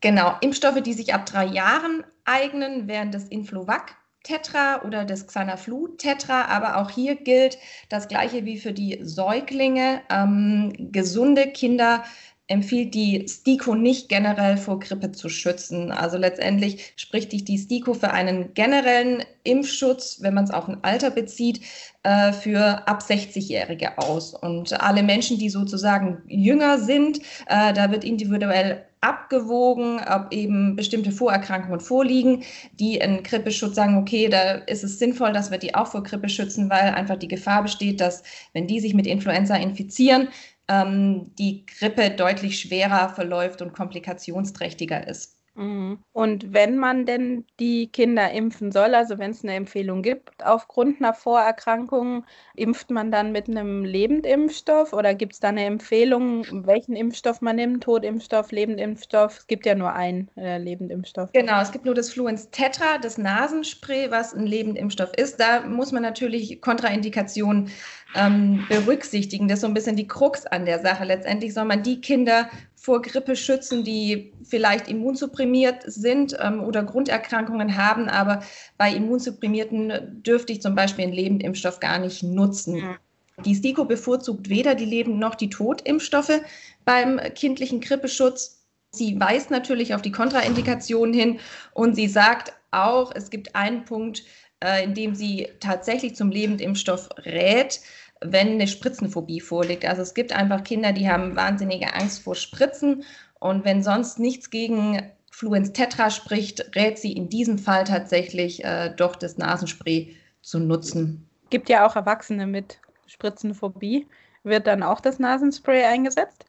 Genau, 0.00 0.36
Impfstoffe, 0.40 0.80
die 0.82 0.92
sich 0.92 1.12
ab 1.12 1.26
drei 1.26 1.44
Jahren 1.44 2.04
eignen, 2.24 2.86
wären 2.86 3.10
das 3.10 3.24
Influvac, 3.24 3.96
Tetra 4.28 4.82
oder 4.84 5.06
das 5.06 5.26
Xanaflu 5.26 5.88
Tetra, 5.96 6.44
aber 6.46 6.76
auch 6.76 6.90
hier 6.90 7.16
gilt 7.16 7.58
das 7.88 8.08
gleiche 8.08 8.44
wie 8.44 8.58
für 8.58 8.74
die 8.74 8.98
Säuglinge. 9.00 10.02
Ähm, 10.10 10.72
gesunde 10.92 11.46
Kinder 11.46 12.04
empfiehlt 12.48 12.94
die 12.94 13.26
STIKO 13.28 13.74
nicht 13.74 14.08
generell 14.08 14.56
vor 14.56 14.80
Grippe 14.80 15.12
zu 15.12 15.28
schützen. 15.28 15.92
Also 15.92 16.16
letztendlich 16.16 16.94
spricht 16.96 17.30
sich 17.30 17.44
die 17.44 17.58
STIKO 17.58 17.92
für 17.94 18.10
einen 18.10 18.54
generellen 18.54 19.22
Impfschutz, 19.44 20.18
wenn 20.22 20.34
man 20.34 20.44
es 20.44 20.50
auf 20.50 20.66
ein 20.66 20.82
Alter 20.82 21.10
bezieht, 21.10 21.60
äh, 22.02 22.32
für 22.32 22.88
ab 22.88 23.02
60-Jährige 23.02 23.98
aus. 23.98 24.34
Und 24.34 24.80
alle 24.80 25.02
Menschen, 25.02 25.38
die 25.38 25.50
sozusagen 25.50 26.22
jünger 26.26 26.78
sind, 26.78 27.18
äh, 27.48 27.72
da 27.74 27.90
wird 27.90 28.02
individuell 28.02 28.84
abgewogen, 29.00 30.00
ob 30.08 30.32
eben 30.32 30.74
bestimmte 30.74 31.12
Vorerkrankungen 31.12 31.80
vorliegen, 31.80 32.42
die 32.80 33.00
einen 33.00 33.22
Grippeschutz 33.22 33.76
sagen, 33.76 33.96
okay, 33.96 34.28
da 34.28 34.52
ist 34.52 34.82
es 34.82 34.98
sinnvoll, 34.98 35.32
dass 35.32 35.50
wir 35.50 35.58
die 35.58 35.74
auch 35.74 35.86
vor 35.86 36.02
Grippe 36.02 36.28
schützen, 36.28 36.68
weil 36.68 36.94
einfach 36.94 37.16
die 37.16 37.28
Gefahr 37.28 37.62
besteht, 37.62 38.00
dass 38.00 38.22
wenn 38.54 38.66
die 38.66 38.80
sich 38.80 38.94
mit 38.94 39.06
Influenza 39.06 39.54
infizieren, 39.54 40.28
die 40.70 41.64
Grippe 41.66 42.10
deutlich 42.10 42.60
schwerer 42.60 43.08
verläuft 43.10 43.62
und 43.62 43.72
komplikationsträchtiger 43.72 45.06
ist. 45.08 45.37
Mhm. 45.58 45.98
Und 46.12 46.52
wenn 46.54 46.78
man 46.78 47.04
denn 47.04 47.44
die 47.58 47.88
Kinder 47.88 48.30
impfen 48.30 48.70
soll, 48.70 48.94
also 48.94 49.18
wenn 49.18 49.32
es 49.32 49.42
eine 49.42 49.54
Empfehlung 49.54 50.02
gibt, 50.02 50.44
aufgrund 50.44 51.00
einer 51.00 51.12
Vorerkrankung, 51.12 52.24
impft 52.54 52.90
man 52.90 53.10
dann 53.10 53.32
mit 53.32 53.48
einem 53.48 53.84
Lebendimpfstoff 53.84 54.92
oder 54.92 55.14
gibt 55.14 55.32
es 55.32 55.40
da 55.40 55.48
eine 55.48 55.64
Empfehlung, 55.64 56.44
welchen 56.64 56.94
Impfstoff 56.94 57.40
man 57.40 57.56
nimmt? 57.56 57.82
Totimpfstoff, 57.82 58.52
Lebendimpfstoff? 58.52 59.38
Es 59.38 59.46
gibt 59.48 59.66
ja 59.66 59.74
nur 59.74 59.92
einen 59.92 60.30
äh, 60.36 60.58
Lebendimpfstoff. 60.58 61.32
Genau, 61.32 61.60
es 61.60 61.72
gibt 61.72 61.84
nur 61.84 61.94
das 61.94 62.12
Fluens 62.12 62.50
Tetra, 62.50 62.98
das 63.02 63.18
Nasenspray, 63.18 64.12
was 64.12 64.34
ein 64.34 64.46
Lebendimpfstoff 64.46 65.12
ist. 65.16 65.40
Da 65.40 65.62
muss 65.62 65.90
man 65.90 66.02
natürlich 66.02 66.60
Kontraindikationen 66.60 67.70
ähm, 68.14 68.64
berücksichtigen. 68.68 69.48
Das 69.48 69.56
ist 69.56 69.60
so 69.62 69.66
ein 69.66 69.74
bisschen 69.74 69.96
die 69.96 70.06
Krux 70.06 70.46
an 70.46 70.66
der 70.66 70.78
Sache. 70.78 71.02
Letztendlich 71.04 71.52
soll 71.52 71.64
man 71.64 71.82
die 71.82 72.00
Kinder 72.00 72.48
vor 72.88 73.02
Grippe 73.02 73.36
schützen, 73.36 73.84
die 73.84 74.32
vielleicht 74.42 74.88
immunsupprimiert 74.88 75.82
sind 75.84 76.34
ähm, 76.40 76.64
oder 76.64 76.82
Grunderkrankungen 76.82 77.76
haben, 77.76 78.08
aber 78.08 78.42
bei 78.78 78.90
Immunsupprimierten 78.90 80.22
dürfte 80.22 80.54
ich 80.54 80.62
zum 80.62 80.74
Beispiel 80.74 81.04
einen 81.04 81.12
Lebendimpfstoff 81.12 81.80
gar 81.80 81.98
nicht 81.98 82.22
nutzen. 82.22 82.96
Die 83.44 83.54
STIKO 83.54 83.84
bevorzugt 83.84 84.48
weder 84.48 84.74
die 84.74 84.86
Leben- 84.86 85.18
noch 85.18 85.34
die 85.34 85.50
Totimpfstoffe 85.50 86.40
beim 86.86 87.20
kindlichen 87.34 87.82
Grippeschutz. 87.82 88.64
Sie 88.92 89.20
weist 89.20 89.50
natürlich 89.50 89.94
auf 89.94 90.00
die 90.00 90.10
Kontraindikationen 90.10 91.12
hin 91.12 91.40
und 91.74 91.94
sie 91.94 92.08
sagt 92.08 92.54
auch, 92.70 93.12
es 93.14 93.28
gibt 93.28 93.54
einen 93.54 93.84
Punkt, 93.84 94.22
äh, 94.64 94.82
in 94.82 94.94
dem 94.94 95.14
sie 95.14 95.48
tatsächlich 95.60 96.16
zum 96.16 96.30
Lebendimpfstoff 96.30 97.10
rät, 97.18 97.80
wenn 98.20 98.52
eine 98.52 98.66
Spritzenphobie 98.66 99.40
vorliegt. 99.40 99.84
Also 99.84 100.02
es 100.02 100.14
gibt 100.14 100.32
einfach 100.32 100.64
Kinder, 100.64 100.92
die 100.92 101.08
haben 101.08 101.36
wahnsinnige 101.36 101.94
Angst 101.94 102.22
vor 102.22 102.34
Spritzen 102.34 103.04
und 103.40 103.64
wenn 103.64 103.82
sonst 103.82 104.18
nichts 104.18 104.50
gegen 104.50 105.02
Fluens 105.30 105.72
Tetra 105.72 106.10
spricht, 106.10 106.74
rät 106.74 106.98
sie 106.98 107.12
in 107.12 107.28
diesem 107.28 107.58
Fall 107.58 107.84
tatsächlich 107.84 108.64
äh, 108.64 108.92
doch 108.96 109.14
das 109.14 109.38
Nasenspray 109.38 110.16
zu 110.42 110.58
nutzen. 110.58 111.28
Gibt 111.50 111.68
ja 111.68 111.86
auch 111.86 111.94
Erwachsene 111.94 112.46
mit 112.46 112.80
Spritzenphobie. 113.06 114.06
Wird 114.42 114.66
dann 114.66 114.82
auch 114.82 115.00
das 115.00 115.18
Nasenspray 115.18 115.84
eingesetzt? 115.84 116.44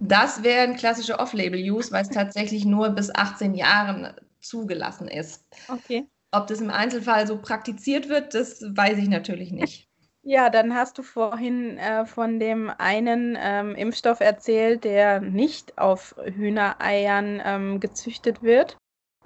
Das 0.00 0.42
wäre 0.42 0.62
ein 0.62 0.76
klassischer 0.76 1.18
Off-Label-Use, 1.18 1.90
weil 1.90 2.02
es 2.02 2.10
tatsächlich 2.10 2.64
nur 2.64 2.90
bis 2.90 3.12
18 3.14 3.54
Jahren 3.54 4.14
zugelassen 4.40 5.08
ist. 5.08 5.44
Okay. 5.68 6.06
Ob 6.30 6.46
das 6.46 6.60
im 6.60 6.70
Einzelfall 6.70 7.26
so 7.26 7.38
praktiziert 7.38 8.08
wird, 8.08 8.34
das 8.34 8.62
weiß 8.62 8.98
ich 8.98 9.08
natürlich 9.08 9.50
nicht. 9.50 9.87
Ja, 10.30 10.50
dann 10.50 10.74
hast 10.74 10.98
du 10.98 11.02
vorhin 11.02 11.78
äh, 11.78 12.04
von 12.04 12.38
dem 12.38 12.68
einen 12.76 13.34
ähm, 13.40 13.74
Impfstoff 13.74 14.20
erzählt, 14.20 14.84
der 14.84 15.20
nicht 15.20 15.78
auf 15.78 16.14
Hühnereiern 16.22 17.40
ähm, 17.42 17.80
gezüchtet 17.80 18.42
wird. 18.42 18.76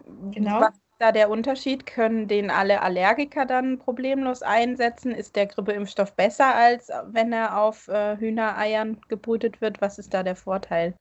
Genau. 0.05 0.61
Was 0.61 0.75
ist 0.75 0.83
da 0.99 1.13
der 1.13 1.31
Unterschied? 1.31 1.87
Können 1.87 2.29
den 2.29 2.51
alle 2.51 2.83
Allergiker 2.83 3.47
dann 3.47 3.79
problemlos 3.79 4.43
einsetzen? 4.43 5.13
Ist 5.13 5.37
der 5.37 5.47
Grippeimpfstoff 5.47 6.15
besser, 6.15 6.55
als 6.55 6.91
wenn 7.07 7.33
er 7.33 7.59
auf 7.61 7.89
äh, 7.89 8.17
Hühnereiern 8.19 9.01
gebrütet 9.09 9.61
wird? 9.61 9.81
Was 9.81 9.99
ist 9.99 10.15
da 10.15 10.23
der 10.23 10.37
Vorteil? 10.37 10.95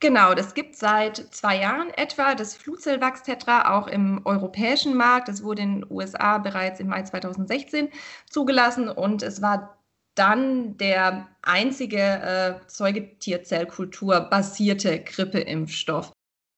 Genau, 0.00 0.34
das 0.34 0.54
gibt 0.54 0.76
seit 0.76 1.16
zwei 1.34 1.60
Jahren 1.60 1.90
etwa 1.90 2.34
das 2.34 2.56
Flutzellwachs-Tetra 2.56 3.74
auch 3.78 3.86
im 3.86 4.20
europäischen 4.26 4.96
Markt. 4.96 5.28
Das 5.28 5.42
wurde 5.42 5.62
in 5.62 5.80
den 5.80 5.90
USA 5.90 6.38
bereits 6.38 6.80
im 6.80 6.88
Mai 6.88 7.02
2016 7.02 7.88
zugelassen 8.28 8.88
und 8.88 9.22
es 9.22 9.40
war 9.40 9.78
dann 10.14 10.76
der 10.76 11.28
einzige 11.42 11.98
äh, 11.98 12.54
Säugetierzellkultur 12.66 14.20
basierte 14.20 15.02
Grippeimpfstoff. 15.02 16.12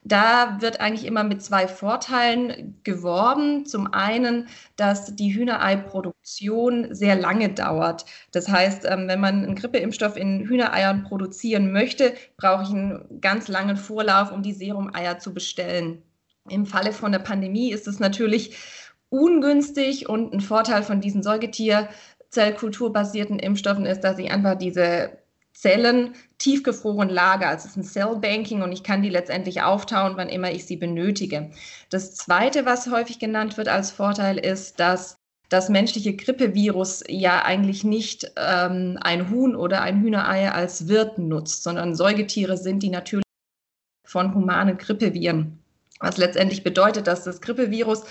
Da 0.06 0.58
wird 0.60 0.80
eigentlich 0.80 1.04
immer 1.04 1.24
mit 1.24 1.42
zwei 1.42 1.66
Vorteilen 1.66 2.78
geworben. 2.84 3.66
Zum 3.66 3.92
einen, 3.92 4.46
dass 4.76 5.16
die 5.16 5.34
Hühnereiproduktion 5.34 6.94
sehr 6.94 7.16
lange 7.16 7.48
dauert. 7.48 8.06
Das 8.30 8.48
heißt, 8.48 8.84
ähm, 8.84 9.08
wenn 9.08 9.18
man 9.18 9.42
einen 9.42 9.56
Grippeimpfstoff 9.56 10.16
in 10.16 10.46
Hühnereiern 10.46 11.02
produzieren 11.02 11.72
möchte, 11.72 12.14
brauche 12.36 12.62
ich 12.62 12.68
einen 12.68 13.20
ganz 13.20 13.48
langen 13.48 13.76
Vorlauf, 13.76 14.30
um 14.30 14.44
die 14.44 14.52
Serumeier 14.52 15.18
zu 15.18 15.34
bestellen. 15.34 16.02
Im 16.48 16.66
Falle 16.66 16.92
von 16.92 17.10
der 17.10 17.18
Pandemie 17.18 17.72
ist 17.72 17.88
es 17.88 17.98
natürlich 17.98 18.56
ungünstig 19.08 20.08
und 20.08 20.32
ein 20.32 20.40
Vorteil 20.40 20.84
von 20.84 21.00
diesen 21.00 21.24
Säugetierzellkulturbasierten 21.24 23.40
Impfstoffen 23.40 23.86
ist, 23.86 24.02
dass 24.02 24.18
ich 24.18 24.30
einfach 24.30 24.54
diese 24.54 25.18
Zellen 25.56 26.14
tiefgefroren 26.38 27.08
lagere. 27.08 27.48
Also 27.48 27.66
es 27.66 27.70
ist 27.70 27.76
ein 27.76 27.84
Cellbanking 27.84 28.62
und 28.62 28.72
ich 28.72 28.82
kann 28.82 29.02
die 29.02 29.08
letztendlich 29.08 29.62
auftauen, 29.62 30.12
wann 30.16 30.28
immer 30.28 30.52
ich 30.52 30.66
sie 30.66 30.76
benötige. 30.76 31.50
Das 31.88 32.14
Zweite, 32.14 32.66
was 32.66 32.90
häufig 32.90 33.18
genannt 33.18 33.56
wird 33.56 33.68
als 33.68 33.90
Vorteil, 33.90 34.36
ist, 34.38 34.78
dass 34.78 35.18
das 35.48 35.68
menschliche 35.68 36.14
Grippevirus 36.14 37.04
ja 37.08 37.42
eigentlich 37.42 37.84
nicht 37.84 38.32
ähm, 38.36 38.98
ein 39.00 39.30
Huhn 39.30 39.56
oder 39.56 39.80
ein 39.80 40.02
Hühnerei 40.02 40.50
als 40.50 40.88
Wirt 40.88 41.18
nutzt, 41.18 41.62
sondern 41.62 41.94
Säugetiere 41.94 42.56
sind, 42.56 42.82
die 42.82 42.90
natürlich 42.90 43.24
von 44.04 44.34
humanen 44.34 44.76
Grippeviren. 44.76 45.58
Was 46.00 46.18
letztendlich 46.18 46.64
bedeutet, 46.64 47.06
dass 47.06 47.24
das 47.24 47.40
Grippevirus 47.40 48.04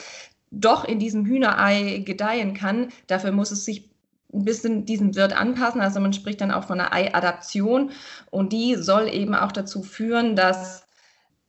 doch 0.50 0.86
in 0.86 1.00
diesem 1.00 1.26
Hühnerei 1.26 2.02
gedeihen 2.06 2.54
kann. 2.54 2.90
Dafür 3.08 3.32
muss 3.32 3.52
es 3.52 3.66
sich 3.66 3.90
ein 4.36 4.46
bisschen 4.46 4.86
diesem 4.86 5.16
Wirt 5.16 5.34
anpassen. 5.34 5.82
Also 5.82 6.00
man 6.00 6.14
spricht 6.14 6.42
dann 6.42 6.52
auch 6.52 6.66
von 6.66 6.80
einer 6.80 6.94
Ei-Adaption 6.94 7.92
und 8.32 8.54
die 8.54 8.76
soll 8.76 9.14
eben 9.14 9.36
auch 9.36 9.52
dazu 9.52 9.82
führen, 9.82 10.36
dass 10.36 10.86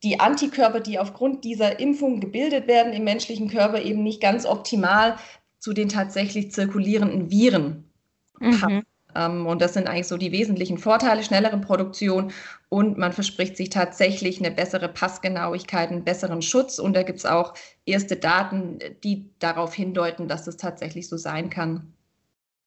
die 0.02 0.20
Antikörper, 0.20 0.80
die 0.80 0.98
aufgrund 0.98 1.44
dieser 1.44 1.80
Impfung 1.80 2.20
gebildet 2.20 2.68
werden 2.68 2.92
im 2.92 3.04
menschlichen 3.04 3.48
Körper, 3.48 3.82
eben 3.82 4.02
nicht 4.02 4.20
ganz 4.20 4.46
optimal 4.46 5.16
zu 5.58 5.72
den 5.72 5.88
tatsächlich 5.88 6.52
zirkulierenden 6.52 7.30
Viren 7.30 7.90
passen. 8.38 8.74
Mhm. 8.76 8.82
Ähm, 9.16 9.46
und 9.46 9.62
das 9.62 9.74
sind 9.74 9.88
eigentlich 9.88 10.06
so 10.06 10.16
die 10.16 10.32
wesentlichen 10.32 10.78
Vorteile, 10.78 11.22
schnellere 11.22 11.58
Produktion 11.58 12.32
und 12.68 12.98
man 12.98 13.12
verspricht 13.12 13.56
sich 13.56 13.70
tatsächlich 13.70 14.38
eine 14.38 14.50
bessere 14.50 14.88
Passgenauigkeit, 14.88 15.90
einen 15.90 16.04
besseren 16.04 16.42
Schutz. 16.42 16.78
Und 16.78 16.94
da 16.94 17.02
gibt 17.02 17.18
es 17.18 17.26
auch 17.26 17.54
erste 17.86 18.16
Daten, 18.16 18.78
die 19.02 19.30
darauf 19.38 19.74
hindeuten, 19.74 20.28
dass 20.28 20.44
das 20.44 20.56
tatsächlich 20.56 21.08
so 21.08 21.16
sein 21.16 21.50
kann. 21.50 21.94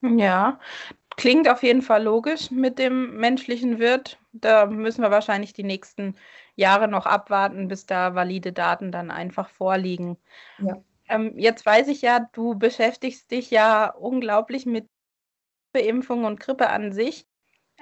Ja, 0.02 0.60
klingt 1.18 1.50
auf 1.50 1.64
jeden 1.64 1.82
Fall 1.82 2.04
logisch 2.04 2.52
mit 2.52 2.80
dem 2.80 3.18
menschlichen 3.18 3.80
Wirt. 3.80 4.20
Da 4.32 4.66
müssen 4.66 5.02
wir 5.02 5.12
wahrscheinlich 5.12 5.54
die 5.54 5.64
nächsten 5.64 6.16
Jahre 6.56 6.88
noch 6.88 7.06
abwarten, 7.06 7.68
bis 7.68 7.86
da 7.86 8.16
valide 8.16 8.54
Daten 8.54 8.92
dann 8.92 9.12
einfach 9.12 9.50
vorliegen. 9.50 10.18
Ja. 10.60 10.78
Ähm, 11.10 11.34
jetzt 11.38 11.66
weiß 11.66 11.88
ich 11.90 12.02
ja, 12.02 12.30
du 12.32 12.56
beschäftigst 12.56 13.32
dich 13.32 13.52
ja 13.52 13.90
unglaublich 13.90 14.66
mit 14.66 14.88
Beimpfung 15.74 16.24
und 16.26 16.40
Grippe 16.40 16.70
an 16.70 16.94
sich. 16.94 17.28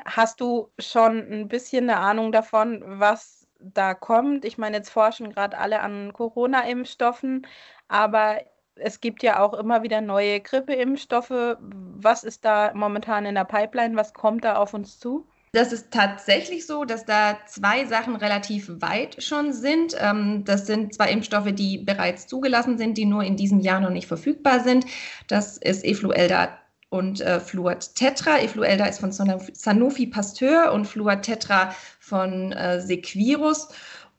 Hast 0.05 0.41
du 0.41 0.71
schon 0.79 1.19
ein 1.31 1.47
bisschen 1.47 1.89
eine 1.89 2.00
Ahnung 2.00 2.31
davon, 2.31 2.83
was 2.86 3.47
da 3.59 3.93
kommt? 3.93 4.45
Ich 4.45 4.57
meine, 4.57 4.77
jetzt 4.77 4.89
forschen 4.89 5.31
gerade 5.31 5.57
alle 5.57 5.81
an 5.81 6.13
Corona-Impfstoffen, 6.13 7.47
aber 7.88 8.41
es 8.79 9.01
gibt 9.01 9.24
ja 9.24 9.39
auch 9.39 9.53
immer 9.53 9.84
wieder 9.84 10.01
neue 10.01 10.39
Grippeimpfstoffe. 10.39 11.57
Was 11.60 12.24
ist 12.24 12.46
da 12.46 12.72
momentan 12.74 13.25
in 13.25 13.36
der 13.36 13.46
Pipeline? 13.46 13.96
Was 13.96 14.13
kommt 14.13 14.43
da 14.43 14.55
auf 14.55 14.74
uns 14.74 15.00
zu? 15.00 15.27
Das 15.53 15.72
ist 15.72 15.91
tatsächlich 15.91 16.67
so, 16.67 16.84
dass 16.84 17.05
da 17.05 17.38
zwei 17.48 17.86
Sachen 17.86 18.15
relativ 18.15 18.69
weit 18.81 19.24
schon 19.24 19.53
sind. 19.53 19.96
Ähm, 20.00 20.43
das 20.46 20.67
sind 20.67 20.93
zwei 20.93 21.10
Impfstoffe, 21.10 21.51
die 21.51 21.79
bereits 21.79 22.27
zugelassen 22.27 22.77
sind, 22.77 22.98
die 22.98 23.05
nur 23.05 23.24
in 23.24 23.38
diesem 23.38 23.60
Jahr 23.60 23.79
noch 23.79 23.89
nicht 23.89 24.07
verfügbar 24.07 24.60
sind. 24.60 24.86
Das 25.27 25.57
ist 25.57 25.86
Efluelda 25.86 26.50
und 26.89 27.22
äh, 27.22 27.39
Fluat 27.39 27.96
Tetra. 27.96 28.39
Efluelda 28.39 28.86
ist 28.86 29.00
von 29.00 29.12
Sanofi 29.12 30.07
Pasteur 30.07 30.74
und 30.74 30.86
Fluat 30.86 31.24
Tetra 31.24 31.74
von 32.00 32.51
äh, 32.51 32.81
Sequirus. 32.81 33.69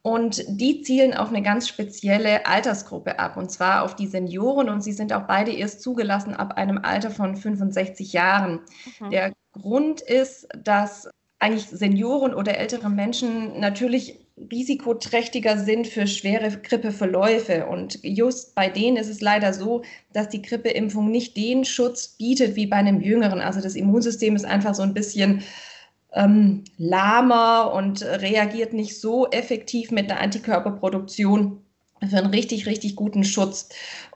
Und 0.09 0.43
die 0.49 0.81
zielen 0.81 1.12
auf 1.12 1.29
eine 1.29 1.43
ganz 1.43 1.69
spezielle 1.69 2.47
Altersgruppe 2.47 3.19
ab, 3.19 3.37
und 3.37 3.50
zwar 3.50 3.83
auf 3.83 3.95
die 3.95 4.07
Senioren. 4.07 4.71
Und 4.71 4.83
sie 4.83 4.95
sind 4.95 5.12
auch 5.12 5.27
beide 5.27 5.53
erst 5.53 5.83
zugelassen 5.83 6.33
ab 6.33 6.57
einem 6.57 6.79
Alter 6.79 7.11
von 7.11 7.37
65 7.37 8.15
Jahren. 8.15 8.61
Mhm. 9.00 9.11
Der 9.11 9.33
Grund 9.53 10.00
ist, 10.00 10.49
dass 10.57 11.11
eigentlich 11.41 11.67
Senioren 11.67 12.33
oder 12.33 12.57
ältere 12.57 12.88
Menschen 12.88 13.61
natürlich 13.61 14.19
risikoträchtiger 14.50 15.59
sind 15.59 15.87
für 15.87 16.07
schwere 16.07 16.57
Grippeverläufe. 16.59 17.67
Und 17.67 17.99
just 18.03 18.55
bei 18.55 18.71
denen 18.71 18.97
ist 18.97 19.11
es 19.11 19.21
leider 19.21 19.53
so, 19.53 19.83
dass 20.15 20.31
die 20.31 20.41
Grippeimpfung 20.41 21.11
nicht 21.11 21.37
den 21.37 21.67
Schutz 21.67 22.17
bietet 22.17 22.57
wie 22.57 22.67
bei 22.67 22.77
einem 22.77 23.03
Jüngeren. 23.03 23.41
Also 23.41 23.61
das 23.61 23.75
Immunsystem 23.75 24.37
ist 24.37 24.47
einfach 24.47 24.75
so 24.75 24.83
ein 24.83 24.95
bisschen 24.95 25.43
ähm, 26.12 26.65
lahmer 26.77 27.73
und 27.73 28.03
reagiert 28.03 28.73
nicht 28.73 29.00
so 29.00 29.29
effektiv 29.31 29.91
mit 29.91 30.11
der 30.11 30.21
Antikörperproduktion 30.21 31.62
für 32.07 32.17
einen 32.17 32.31
richtig, 32.31 32.67
richtig 32.67 32.97
guten 32.97 33.25
Schutz. 33.25 33.69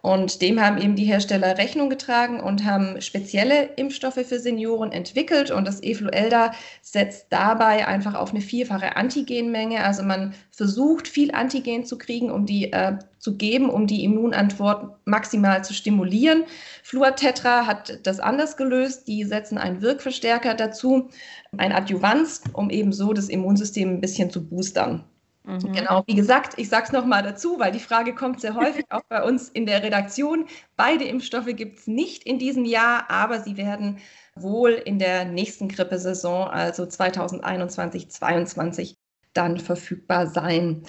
Und 0.02 0.42
dem 0.42 0.60
haben 0.60 0.78
eben 0.78 0.96
die 0.96 1.04
Hersteller 1.04 1.58
Rechnung 1.58 1.88
getragen 1.88 2.40
und 2.40 2.64
haben 2.64 3.00
spezielle 3.00 3.70
Impfstoffe 3.76 4.14
für 4.26 4.38
Senioren 4.38 4.92
entwickelt. 4.92 5.50
Und 5.50 5.66
das 5.66 5.82
Efluelda 5.82 6.52
setzt 6.80 7.26
dabei 7.30 7.86
einfach 7.86 8.14
auf 8.14 8.30
eine 8.30 8.40
vierfache 8.40 8.96
Antigenmenge. 8.96 9.84
Also 9.84 10.02
man 10.02 10.34
versucht, 10.50 11.08
viel 11.08 11.32
Antigen 11.32 11.84
zu 11.84 11.98
kriegen, 11.98 12.30
um 12.30 12.46
die 12.46 12.72
äh, 12.72 12.98
zu 13.18 13.36
geben, 13.36 13.70
um 13.70 13.86
die 13.86 14.02
Immunantwort 14.02 14.98
maximal 15.04 15.64
zu 15.64 15.72
stimulieren. 15.72 16.44
Fluatetra 16.82 17.66
hat 17.66 18.00
das 18.02 18.18
anders 18.18 18.56
gelöst. 18.56 19.06
Die 19.06 19.22
setzen 19.24 19.58
einen 19.58 19.80
Wirkverstärker 19.80 20.54
dazu, 20.54 21.08
ein 21.56 21.72
Adjuvanz, 21.72 22.42
um 22.52 22.70
eben 22.70 22.92
so 22.92 23.12
das 23.12 23.28
Immunsystem 23.28 23.90
ein 23.90 24.00
bisschen 24.00 24.30
zu 24.30 24.44
boostern. 24.44 25.04
Mhm. 25.44 25.72
Genau, 25.72 26.04
wie 26.06 26.14
gesagt, 26.14 26.54
ich 26.56 26.68
sage 26.68 26.86
es 26.86 26.92
nochmal 26.92 27.22
dazu, 27.22 27.58
weil 27.58 27.72
die 27.72 27.80
Frage 27.80 28.14
kommt 28.14 28.40
sehr 28.40 28.54
häufig 28.54 28.84
auch 28.90 29.02
bei 29.08 29.22
uns 29.24 29.48
in 29.48 29.66
der 29.66 29.82
Redaktion. 29.82 30.46
Beide 30.76 31.04
Impfstoffe 31.04 31.54
gibt 31.56 31.80
es 31.80 31.86
nicht 31.86 32.24
in 32.24 32.38
diesem 32.38 32.64
Jahr, 32.64 33.10
aber 33.10 33.40
sie 33.40 33.56
werden 33.56 33.98
wohl 34.36 34.70
in 34.70 34.98
der 34.98 35.24
nächsten 35.24 35.68
Grippesaison, 35.68 36.48
also 36.48 36.86
2021, 36.86 38.10
2022, 38.10 38.96
dann 39.32 39.58
verfügbar 39.58 40.26
sein. 40.28 40.84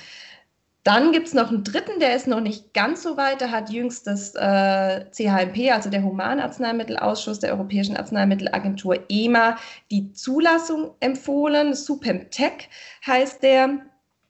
Dann 0.84 1.14
gibt 1.14 1.28
es 1.28 1.34
noch 1.34 1.50
einen 1.50 1.64
dritten, 1.64 2.02
der 2.02 2.14
ist 2.14 2.28
noch 2.28 2.42
nicht 2.42 2.74
ganz 2.74 3.04
so 3.04 3.16
weit. 3.16 3.42
Da 3.42 3.52
hat 3.52 3.70
jüngst 3.70 4.06
das 4.06 4.36
äh, 4.36 5.06
CHMP, 5.12 5.72
also 5.72 5.90
der 5.90 6.04
Humanarzneimittelausschuss 6.04 7.40
der 7.40 7.52
Europäischen 7.52 7.96
Arzneimittelagentur 7.96 8.98
EMA, 9.10 9.58
die 9.92 10.12
Zulassung 10.12 10.92
empfohlen. 11.00 11.74
Supemtec 11.74 12.68
heißt 13.08 13.42
der. 13.42 13.80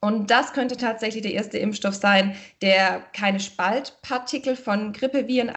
Und 0.04 0.32
das 0.32 0.52
könnte 0.52 0.76
tatsächlich 0.76 1.24
der 1.24 1.34
erste 1.34 1.58
Impfstoff 1.58 1.96
sein, 1.96 2.36
der 2.62 3.00
keine 3.14 3.40
Spaltpartikel 3.40 4.58
von 4.58 4.92
Grippeviren 4.92 5.54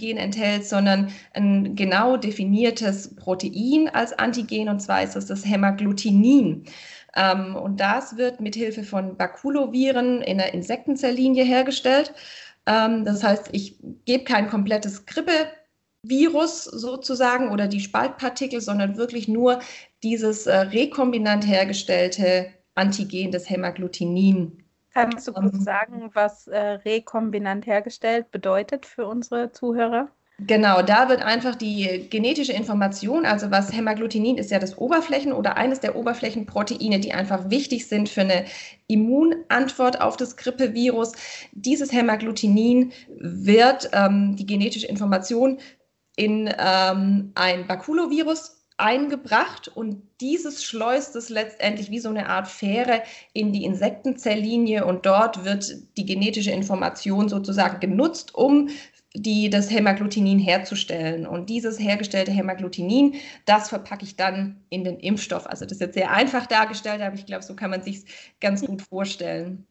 enthält, 0.00 0.64
sondern 0.64 1.12
ein 1.34 1.74
genau 1.74 2.16
definiertes 2.16 3.16
Protein 3.16 3.88
als 3.88 4.12
Antigen, 4.16 4.68
und 4.68 4.78
zwar 4.78 5.02
ist 5.02 5.16
das 5.16 5.26
das 5.26 5.44
Hämagglutinin. 5.44 6.66
Ähm, 7.16 7.56
und 7.56 7.80
das 7.80 8.16
wird 8.16 8.40
mit 8.40 8.54
Hilfe 8.54 8.84
von 8.84 9.16
Bakuloviren 9.16 10.22
in 10.22 10.38
der 10.38 10.54
Insektenzellinie 10.54 11.42
hergestellt. 11.42 12.14
Ähm, 12.66 13.04
das 13.04 13.24
heißt, 13.24 13.48
ich 13.50 13.76
gebe 14.04 14.22
kein 14.22 14.48
komplettes 14.48 15.04
Grippevirus 15.04 16.62
sozusagen 16.62 17.50
oder 17.50 17.66
die 17.66 17.80
Spaltpartikel, 17.80 18.60
sondern 18.60 18.96
wirklich 18.96 19.26
nur 19.26 19.58
dieses 20.04 20.46
äh, 20.46 20.56
rekombinant 20.58 21.44
hergestellte 21.44 22.52
Antigen, 22.74 23.32
das 23.32 23.48
Hämagglutinin. 23.48 24.64
Kannst 24.92 25.28
du 25.28 25.32
kurz 25.32 25.62
sagen, 25.62 26.10
was 26.14 26.48
äh, 26.48 26.58
rekombinant 26.58 27.66
hergestellt 27.66 28.30
bedeutet 28.30 28.86
für 28.86 29.06
unsere 29.06 29.52
Zuhörer? 29.52 30.08
Genau, 30.46 30.80
da 30.80 31.10
wird 31.10 31.20
einfach 31.22 31.54
die 31.54 32.06
genetische 32.08 32.52
Information, 32.52 33.26
also 33.26 33.50
was 33.50 33.72
Hämagglutinin 33.72 34.38
ist 34.38 34.50
ja 34.50 34.58
das 34.58 34.78
Oberflächen 34.78 35.32
oder 35.32 35.58
eines 35.58 35.80
der 35.80 35.96
Oberflächenproteine, 35.96 36.98
die 36.98 37.12
einfach 37.12 37.50
wichtig 37.50 37.86
sind 37.88 38.08
für 38.08 38.22
eine 38.22 38.46
Immunantwort 38.86 40.00
auf 40.00 40.16
das 40.16 40.36
Grippevirus. 40.38 41.12
Dieses 41.52 41.92
Hämagglutinin 41.92 42.92
wird 43.18 43.90
ähm, 43.92 44.34
die 44.36 44.46
genetische 44.46 44.86
Information 44.86 45.58
in 46.16 46.52
ähm, 46.58 47.32
ein 47.34 47.66
Bakulovirus 47.66 48.59
eingebracht 48.80 49.68
und 49.68 50.02
dieses 50.20 50.64
schleust 50.64 51.16
es 51.16 51.28
letztendlich 51.28 51.90
wie 51.90 51.98
so 52.00 52.08
eine 52.08 52.28
Art 52.28 52.48
Fähre 52.48 53.02
in 53.32 53.52
die 53.52 53.64
Insektenzellinie 53.64 54.84
und 54.84 55.06
dort 55.06 55.44
wird 55.44 55.74
die 55.96 56.04
genetische 56.04 56.50
Information 56.50 57.28
sozusagen 57.28 57.80
genutzt, 57.80 58.34
um 58.34 58.68
die, 59.14 59.50
das 59.50 59.70
Hämagglutinin 59.70 60.38
herzustellen. 60.38 61.26
Und 61.26 61.50
dieses 61.50 61.80
hergestellte 61.80 62.30
Hämagglutinin, 62.30 63.14
das 63.44 63.68
verpacke 63.68 64.04
ich 64.04 64.16
dann 64.16 64.62
in 64.68 64.84
den 64.84 65.00
Impfstoff. 65.00 65.46
Also 65.46 65.64
das 65.64 65.72
ist 65.72 65.80
jetzt 65.80 65.94
sehr 65.94 66.12
einfach 66.12 66.46
dargestellt, 66.46 67.00
aber 67.02 67.16
ich 67.16 67.26
glaube, 67.26 67.42
so 67.42 67.56
kann 67.56 67.70
man 67.70 67.82
sich 67.82 68.04
ganz 68.40 68.64
gut 68.64 68.82
vorstellen. 68.82 69.66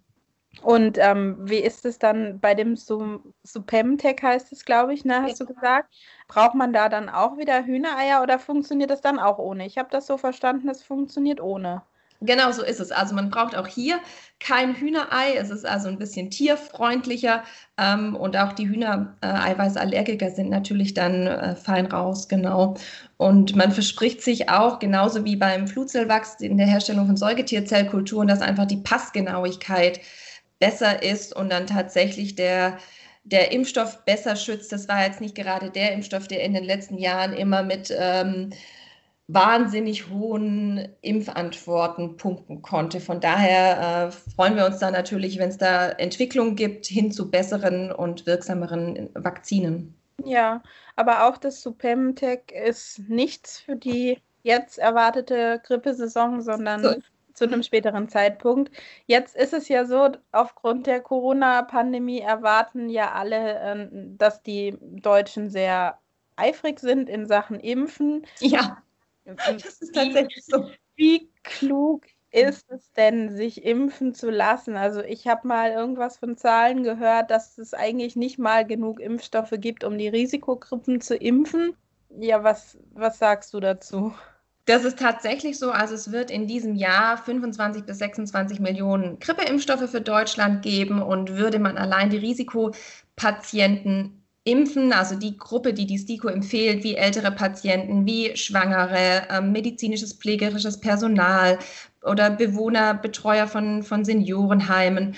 Und 0.62 0.98
ähm, 0.98 1.38
wie 1.40 1.60
ist 1.60 1.86
es 1.86 2.00
dann 2.00 2.40
bei 2.40 2.54
dem 2.54 2.76
Supemtech 2.76 4.18
heißt 4.22 4.52
es, 4.52 4.66
glaube 4.66 4.94
ich, 4.94 5.06
ne, 5.06 5.22
hast 5.22 5.40
ja. 5.40 5.46
du 5.46 5.54
gesagt? 5.54 5.94
Braucht 6.28 6.56
man 6.56 6.74
da 6.74 6.90
dann 6.90 7.08
auch 7.08 7.38
wieder 7.38 7.66
Hühnereier 7.66 8.22
oder 8.22 8.40
funktioniert 8.40 8.90
das 8.90 9.02
dann 9.02 9.20
auch 9.20 9.38
ohne? 9.38 9.66
Ich 9.66 9.78
habe 9.78 9.90
das 9.92 10.08
so 10.08 10.18
verstanden, 10.18 10.68
es 10.70 10.84
funktioniert 10.84 11.40
ohne. 11.40 11.84
Genau 12.22 12.52
so 12.52 12.64
ist 12.64 12.82
es. 12.82 12.92
Also 12.92 13.16
man 13.16 13.30
braucht 13.30 13.56
auch 13.56 13.68
hier 13.68 14.00
kein 14.42 14.76
Hühnerei. 14.76 15.36
Es 15.38 15.50
ist 15.50 15.66
also 15.66 15.88
ein 15.88 15.98
bisschen 15.98 16.30
tierfreundlicher 16.30 17.44
ähm, 17.78 18.14
und 18.18 18.36
auch 18.36 18.52
die 18.52 18.68
Hühnereiweißallergiker 18.68 20.30
sind 20.32 20.50
natürlich 20.50 20.94
dann 20.94 21.28
äh, 21.28 21.56
fein 21.56 21.86
raus, 21.86 22.28
genau. 22.28 22.76
Und 23.16 23.56
man 23.56 23.72
verspricht 23.72 24.22
sich 24.22 24.50
auch, 24.50 24.80
genauso 24.80 25.24
wie 25.24 25.38
beim 25.38 25.66
Flutzellwachs 25.68 26.42
in 26.42 26.58
der 26.58 26.68
Herstellung 26.68 27.08
von 27.08 27.16
Säugetierzellkulturen, 27.16 28.28
dass 28.28 28.42
einfach 28.42 28.66
die 28.66 28.78
Passgenauigkeit 28.78 30.02
besser 30.60 31.04
ist 31.04 31.36
und 31.36 31.52
dann 31.52 31.68
tatsächlich 31.68 32.36
der 32.36 32.78
der 33.24 33.52
Impfstoff 33.52 34.06
besser 34.06 34.36
schützt. 34.36 34.72
Das 34.72 34.88
war 34.88 35.06
jetzt 35.06 35.22
nicht 35.22 35.36
gerade 35.36 35.70
der 35.70 35.94
Impfstoff, 35.94 36.28
der 36.28 36.44
in 36.44 36.54
den 36.54 36.64
letzten 36.64 36.98
Jahren 36.98 37.34
immer 37.34 37.64
mit 37.64 37.94
ähm, 37.96 38.52
wahnsinnig 39.28 40.10
hohen 40.10 40.90
Impfantworten 41.02 42.18
punkten 42.18 42.64
konnte. 42.64 43.00
Von 43.00 43.20
daher 43.20 44.08
äh, 44.08 44.32
freuen 44.36 44.56
wir 44.56 44.66
uns 44.66 44.80
da 44.80 44.90
natürlich, 44.90 45.38
wenn 45.38 45.50
es 45.50 45.58
da 45.58 45.90
Entwicklungen 45.90 46.56
gibt 46.56 46.88
hin 46.88 47.12
zu 47.12 47.30
besseren 47.30 47.92
und 47.92 48.26
wirksameren 48.26 49.10
Vakzinen. 49.14 49.94
Ja, 50.26 50.64
aber 50.96 51.28
auch 51.28 51.38
das 51.38 51.62
Supemtech 51.62 52.52
ist 52.52 53.08
nichts 53.08 53.60
für 53.60 53.76
die 53.76 54.18
jetzt 54.42 54.80
erwartete 54.80 55.62
Grippesaison, 55.64 56.42
sondern 56.42 56.84
so. 56.84 56.96
Zu 57.40 57.46
einem 57.46 57.64
späteren 57.64 58.10
Zeitpunkt. 58.10 58.72
Jetzt 59.08 59.36
ist 59.36 59.54
es 59.54 59.68
ja 59.70 59.86
so, 59.86 60.10
aufgrund 60.32 60.86
der 60.86 61.02
Corona-Pandemie 61.02 62.20
erwarten 62.20 62.90
ja 62.90 63.14
alle, 63.14 63.60
äh, 63.60 63.88
dass 64.18 64.44
die 64.44 64.78
Deutschen 64.82 65.50
sehr 65.50 65.98
eifrig 66.36 66.80
sind 66.80 67.10
in 67.10 67.26
Sachen 67.26 67.60
Impfen. 67.60 68.26
Ja. 68.40 68.84
Das 69.26 69.82
ist 69.82 69.94
tatsächlich 69.94 70.44
so. 70.46 70.70
Wie 70.96 71.30
klug 71.44 72.06
ist 72.32 72.70
es 72.72 72.92
denn, 72.94 73.36
sich 73.36 73.64
impfen 73.64 74.14
zu 74.14 74.30
lassen? 74.30 74.76
Also 74.76 75.02
ich 75.02 75.28
habe 75.28 75.48
mal 75.48 75.72
irgendwas 75.72 76.18
von 76.18 76.36
Zahlen 76.36 76.84
gehört, 76.84 77.32
dass 77.32 77.58
es 77.58 77.74
eigentlich 77.74 78.16
nicht 78.16 78.38
mal 78.38 78.66
genug 78.66 79.00
Impfstoffe 79.00 79.54
gibt, 79.58 79.84
um 79.84 79.98
die 79.98 80.08
Risikogruppen 80.08 81.02
zu 81.02 81.16
impfen. 81.16 81.76
Ja, 82.18 82.44
was, 82.44 82.78
was 82.94 83.20
sagst 83.20 83.54
du 83.54 83.60
dazu? 83.60 84.14
Das 84.70 84.86
ist 84.86 85.00
tatsächlich 85.00 85.58
so. 85.58 85.72
Also 85.72 85.96
es 85.96 86.12
wird 86.12 86.30
in 86.30 86.46
diesem 86.46 86.76
Jahr 86.76 87.18
25 87.18 87.86
bis 87.86 87.98
26 87.98 88.60
Millionen 88.60 89.18
Grippeimpfstoffe 89.18 89.90
für 89.90 90.00
Deutschland 90.00 90.62
geben 90.62 91.02
und 91.02 91.38
würde 91.38 91.58
man 91.58 91.76
allein 91.76 92.12
die 92.12 92.18
Risikopatienten 92.18 94.24
Impfen, 94.44 94.94
also 94.94 95.16
die 95.16 95.40
Gruppe, 95.40 95.74
die 95.74 95.88
die 95.88 95.98
STIKO 95.98 96.28
empfiehlt, 96.28 96.84
wie 96.84 96.96
ältere 96.96 97.32
Patienten, 97.32 98.06
wie 98.06 98.38
Schwangere, 98.38 99.28
äh, 99.30 99.42
medizinisches, 99.42 100.14
pflegerisches 100.14 100.80
Personal 100.80 101.58
oder 102.04 102.30
Bewohner, 102.30 102.94
Betreuer 102.94 103.48
von, 103.48 103.82
von 103.82 104.06
Seniorenheimen, 104.06 105.16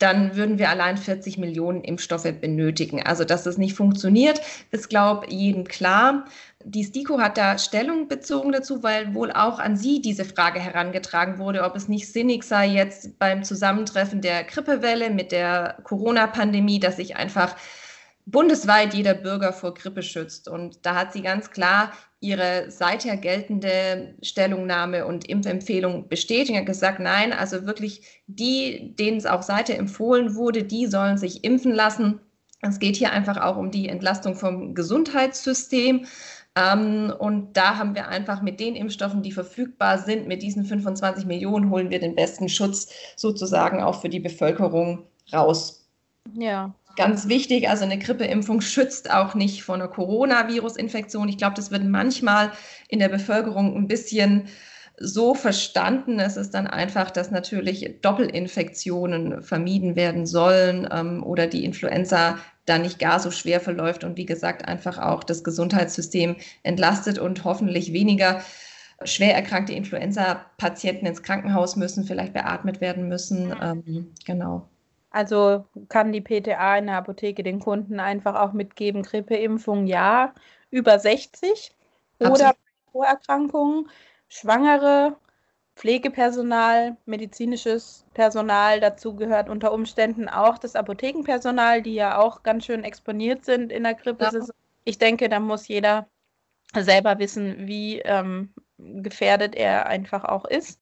dann 0.00 0.34
würden 0.34 0.58
wir 0.58 0.70
allein 0.70 0.96
40 0.96 1.38
Millionen 1.38 1.84
Impfstoffe 1.84 2.32
benötigen. 2.40 3.02
Also, 3.02 3.24
dass 3.24 3.44
das 3.44 3.58
nicht 3.58 3.74
funktioniert, 3.74 4.40
ist, 4.70 4.88
glaube 4.88 5.26
ich, 5.26 5.34
jedem 5.34 5.64
klar. 5.64 6.24
Die 6.64 6.84
STIKO 6.84 7.20
hat 7.20 7.36
da 7.36 7.58
Stellung 7.58 8.08
bezogen 8.08 8.50
dazu, 8.50 8.82
weil 8.82 9.14
wohl 9.14 9.30
auch 9.30 9.58
an 9.58 9.76
sie 9.76 10.00
diese 10.00 10.24
Frage 10.24 10.58
herangetragen 10.58 11.38
wurde, 11.38 11.62
ob 11.64 11.76
es 11.76 11.88
nicht 11.88 12.10
sinnig 12.12 12.44
sei, 12.44 12.66
jetzt 12.66 13.18
beim 13.18 13.44
Zusammentreffen 13.44 14.22
der 14.22 14.44
Grippewelle 14.44 15.10
mit 15.10 15.32
der 15.32 15.76
Corona-Pandemie, 15.84 16.80
dass 16.80 16.96
sich 16.96 17.16
einfach 17.16 17.54
bundesweit 18.24 18.94
jeder 18.94 19.14
Bürger 19.14 19.52
vor 19.52 19.74
Grippe 19.74 20.02
schützt. 20.02 20.48
Und 20.48 20.84
da 20.86 20.94
hat 20.94 21.12
sie 21.12 21.22
ganz 21.22 21.50
klar 21.50 21.92
ihre 22.20 22.70
seither 22.70 23.16
geltende 23.16 24.14
Stellungnahme 24.22 25.06
und 25.06 25.26
Impfempfehlung 25.26 26.08
bestätigt 26.08 26.58
und 26.58 26.66
gesagt, 26.66 27.00
nein, 27.00 27.32
also 27.32 27.66
wirklich 27.66 28.22
die, 28.26 28.94
denen 28.94 29.16
es 29.16 29.26
auch 29.26 29.42
seither 29.42 29.78
empfohlen 29.78 30.34
wurde, 30.34 30.62
die 30.62 30.86
sollen 30.86 31.16
sich 31.16 31.44
impfen 31.44 31.72
lassen. 31.72 32.20
Es 32.60 32.78
geht 32.78 32.96
hier 32.96 33.12
einfach 33.12 33.38
auch 33.38 33.56
um 33.56 33.70
die 33.70 33.88
Entlastung 33.88 34.34
vom 34.34 34.74
Gesundheitssystem. 34.74 36.06
Ähm, 36.56 37.12
und 37.18 37.56
da 37.56 37.78
haben 37.78 37.94
wir 37.94 38.08
einfach 38.08 38.42
mit 38.42 38.60
den 38.60 38.76
Impfstoffen, 38.76 39.22
die 39.22 39.32
verfügbar 39.32 39.98
sind, 39.98 40.28
mit 40.28 40.42
diesen 40.42 40.64
25 40.66 41.24
Millionen 41.24 41.70
holen 41.70 41.88
wir 41.88 42.00
den 42.00 42.16
besten 42.16 42.50
Schutz 42.50 42.92
sozusagen 43.16 43.82
auch 43.82 44.00
für 44.02 44.10
die 44.10 44.20
Bevölkerung 44.20 45.06
raus. 45.32 45.88
Ja, 46.34 46.74
Ganz 46.96 47.28
wichtig, 47.28 47.68
also 47.68 47.84
eine 47.84 47.98
Grippeimpfung 47.98 48.60
schützt 48.60 49.10
auch 49.10 49.34
nicht 49.34 49.62
vor 49.62 49.74
einer 49.74 49.88
Coronavirus-Infektion. 49.88 51.28
Ich 51.28 51.38
glaube, 51.38 51.54
das 51.54 51.70
wird 51.70 51.84
manchmal 51.84 52.52
in 52.88 52.98
der 52.98 53.08
Bevölkerung 53.08 53.76
ein 53.76 53.86
bisschen 53.86 54.48
so 54.98 55.34
verstanden. 55.34 56.20
Es 56.20 56.36
ist 56.36 56.52
dann 56.52 56.66
einfach, 56.66 57.10
dass 57.10 57.30
natürlich 57.30 58.00
Doppelinfektionen 58.02 59.42
vermieden 59.42 59.96
werden 59.96 60.26
sollen 60.26 60.86
ähm, 60.92 61.22
oder 61.22 61.46
die 61.46 61.64
Influenza 61.64 62.38
dann 62.66 62.82
nicht 62.82 62.98
gar 62.98 63.18
so 63.18 63.30
schwer 63.30 63.60
verläuft 63.60 64.04
und 64.04 64.16
wie 64.16 64.26
gesagt 64.26 64.68
einfach 64.68 64.98
auch 64.98 65.24
das 65.24 65.42
Gesundheitssystem 65.42 66.36
entlastet 66.62 67.18
und 67.18 67.44
hoffentlich 67.44 67.92
weniger 67.92 68.42
schwer 69.02 69.34
erkrankte 69.34 69.72
Influenza-Patienten 69.72 71.06
ins 71.06 71.22
Krankenhaus 71.22 71.76
müssen, 71.76 72.04
vielleicht 72.04 72.34
beatmet 72.34 72.80
werden 72.80 73.08
müssen. 73.08 73.54
Ähm, 73.60 74.12
genau. 74.26 74.69
Also 75.10 75.66
kann 75.88 76.12
die 76.12 76.20
PTA 76.20 76.78
in 76.78 76.86
der 76.86 76.96
Apotheke 76.96 77.42
den 77.42 77.58
Kunden 77.58 77.98
einfach 77.98 78.36
auch 78.36 78.52
mitgeben, 78.52 79.02
Grippeimpfung 79.02 79.86
ja, 79.86 80.32
über 80.70 80.98
60 80.98 81.72
Absolut. 82.20 82.38
oder 82.38 82.54
Vorerkrankungen, 82.92 83.88
Schwangere, 84.28 85.16
Pflegepersonal, 85.74 86.96
medizinisches 87.06 88.04
Personal, 88.14 88.80
dazu 88.80 89.16
gehört 89.16 89.48
unter 89.48 89.72
Umständen 89.72 90.28
auch 90.28 90.58
das 90.58 90.76
Apothekenpersonal, 90.76 91.82
die 91.82 91.94
ja 91.94 92.18
auch 92.18 92.42
ganz 92.42 92.66
schön 92.66 92.84
exponiert 92.84 93.44
sind 93.44 93.72
in 93.72 93.84
der 93.84 93.94
Grippe. 93.94 94.28
Ja. 94.30 94.44
Ich 94.84 94.98
denke, 94.98 95.28
da 95.28 95.40
muss 95.40 95.68
jeder 95.68 96.06
selber 96.76 97.18
wissen, 97.18 97.66
wie 97.66 97.98
ähm, 98.00 98.52
gefährdet 98.78 99.54
er 99.54 99.86
einfach 99.86 100.24
auch 100.24 100.44
ist. 100.44 100.78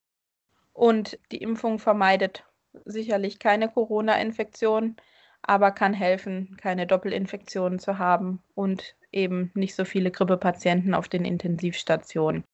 Und 0.73 1.19
die 1.33 1.39
Impfung 1.39 1.79
vermeidet 1.79 2.45
sicherlich 2.85 3.39
keine 3.39 3.69
Corona-Infektion, 3.69 4.97
aber 5.43 5.71
kann 5.71 5.95
helfen, 5.95 6.57
keine 6.61 6.87
Doppelinfektionen 6.87 7.79
zu 7.79 7.99
haben 7.99 8.43
und 8.55 8.97
eben 9.13 9.51
nicht 9.55 9.75
so 9.75 9.85
viele 9.85 10.11
Grippepatienten 10.11 10.95
auf 10.95 11.09
den 11.09 11.25
Intensivstationen. 11.25 12.45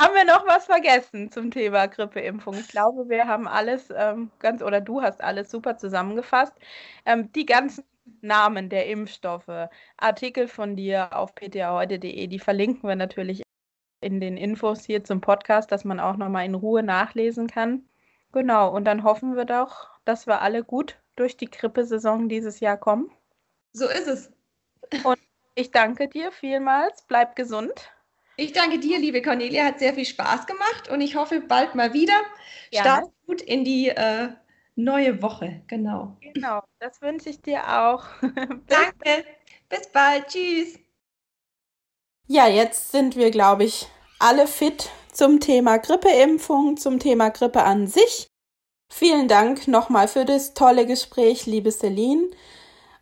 Haben 0.00 0.14
wir 0.14 0.24
noch 0.24 0.46
was 0.46 0.66
vergessen 0.66 1.30
zum 1.30 1.50
Thema 1.50 1.86
Grippeimpfung? 1.86 2.54
Ich 2.54 2.68
glaube, 2.68 3.08
wir 3.08 3.28
haben 3.28 3.46
alles 3.46 3.88
ähm, 3.94 4.30
ganz, 4.38 4.62
oder 4.62 4.80
du 4.80 5.02
hast 5.02 5.22
alles 5.22 5.50
super 5.50 5.76
zusammengefasst. 5.76 6.54
Ähm, 7.04 7.30
die 7.32 7.46
ganzen 7.46 7.84
Namen 8.20 8.68
der 8.68 8.86
Impfstoffe, 8.88 9.68
Artikel 9.96 10.48
von 10.48 10.76
dir 10.76 11.16
auf 11.16 11.34
ptaheute.de, 11.34 12.26
die 12.26 12.38
verlinken 12.38 12.88
wir 12.88 12.96
natürlich 12.96 13.42
in 14.00 14.20
den 14.20 14.36
Infos 14.36 14.84
hier 14.84 15.04
zum 15.04 15.20
Podcast, 15.20 15.70
dass 15.70 15.84
man 15.84 16.00
auch 16.00 16.16
nochmal 16.16 16.46
in 16.46 16.54
Ruhe 16.54 16.82
nachlesen 16.82 17.46
kann. 17.46 17.84
Genau, 18.32 18.74
und 18.74 18.84
dann 18.84 19.04
hoffen 19.04 19.36
wir 19.36 19.44
doch, 19.44 19.90
dass 20.04 20.26
wir 20.26 20.40
alle 20.40 20.64
gut 20.64 20.98
durch 21.16 21.36
die 21.36 21.50
Grippesaison 21.50 22.28
dieses 22.28 22.60
Jahr 22.60 22.78
kommen. 22.78 23.10
So 23.72 23.86
ist 23.86 24.08
es. 24.08 24.32
Und 25.04 25.18
ich 25.54 25.70
danke 25.70 26.08
dir 26.08 26.32
vielmals. 26.32 27.02
Bleib 27.06 27.36
gesund. 27.36 27.92
Ich 28.36 28.52
danke 28.52 28.78
dir, 28.78 28.98
liebe 28.98 29.20
Cornelia. 29.20 29.64
Hat 29.64 29.78
sehr 29.78 29.94
viel 29.94 30.06
Spaß 30.06 30.46
gemacht 30.46 30.88
und 30.90 31.00
ich 31.00 31.16
hoffe 31.16 31.40
bald 31.40 31.74
mal 31.74 31.92
wieder. 31.92 32.18
Ja. 32.70 32.80
Start 32.80 33.12
gut 33.26 33.42
in 33.42 33.64
die 33.64 33.88
äh, 33.88 34.30
neue 34.74 35.20
Woche. 35.20 35.62
Genau. 35.66 36.16
Genau, 36.34 36.62
das 36.78 37.00
wünsche 37.02 37.28
ich 37.28 37.42
dir 37.42 37.62
auch. 37.68 38.04
Danke. 38.66 39.24
Bis 39.68 39.88
bald. 39.92 40.26
Tschüss. 40.28 40.78
Ja, 42.26 42.48
jetzt 42.48 42.92
sind 42.92 43.16
wir, 43.16 43.30
glaube 43.30 43.64
ich, 43.64 43.88
alle 44.18 44.46
fit 44.46 44.90
zum 45.12 45.38
Thema 45.38 45.78
Grippeimpfung, 45.78 46.76
zum 46.76 46.98
Thema 46.98 47.30
Grippe 47.30 47.62
an 47.62 47.86
sich. 47.86 48.26
Vielen 48.92 49.28
Dank 49.28 49.68
nochmal 49.68 50.08
für 50.08 50.24
das 50.24 50.54
tolle 50.54 50.86
Gespräch, 50.86 51.46
liebe 51.46 51.70
Celine. 51.70 52.28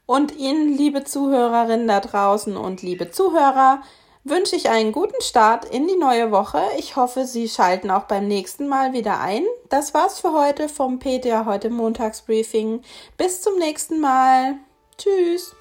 Und 0.06 0.36
Ihnen, 0.36 0.76
liebe 0.76 1.04
Zuhörerinnen 1.04 1.88
da 1.88 2.00
draußen 2.00 2.56
und 2.56 2.82
liebe 2.82 3.10
Zuhörer, 3.10 3.82
wünsche 4.24 4.56
ich 4.56 4.68
einen 4.68 4.92
guten 4.92 5.20
Start 5.22 5.64
in 5.64 5.86
die 5.86 5.96
neue 5.96 6.30
Woche. 6.30 6.62
Ich 6.78 6.96
hoffe, 6.96 7.24
Sie 7.26 7.48
schalten 7.48 7.90
auch 7.90 8.04
beim 8.04 8.28
nächsten 8.28 8.68
Mal 8.68 8.92
wieder 8.92 9.20
ein. 9.20 9.44
Das 9.68 9.94
war's 9.94 10.20
für 10.20 10.32
heute 10.32 10.68
vom 10.68 10.98
PTA 10.98 11.46
heute 11.46 11.70
Montagsbriefing. 11.70 12.82
Bis 13.16 13.40
zum 13.40 13.58
nächsten 13.58 14.00
Mal. 14.00 14.56
Tschüss. 14.98 15.54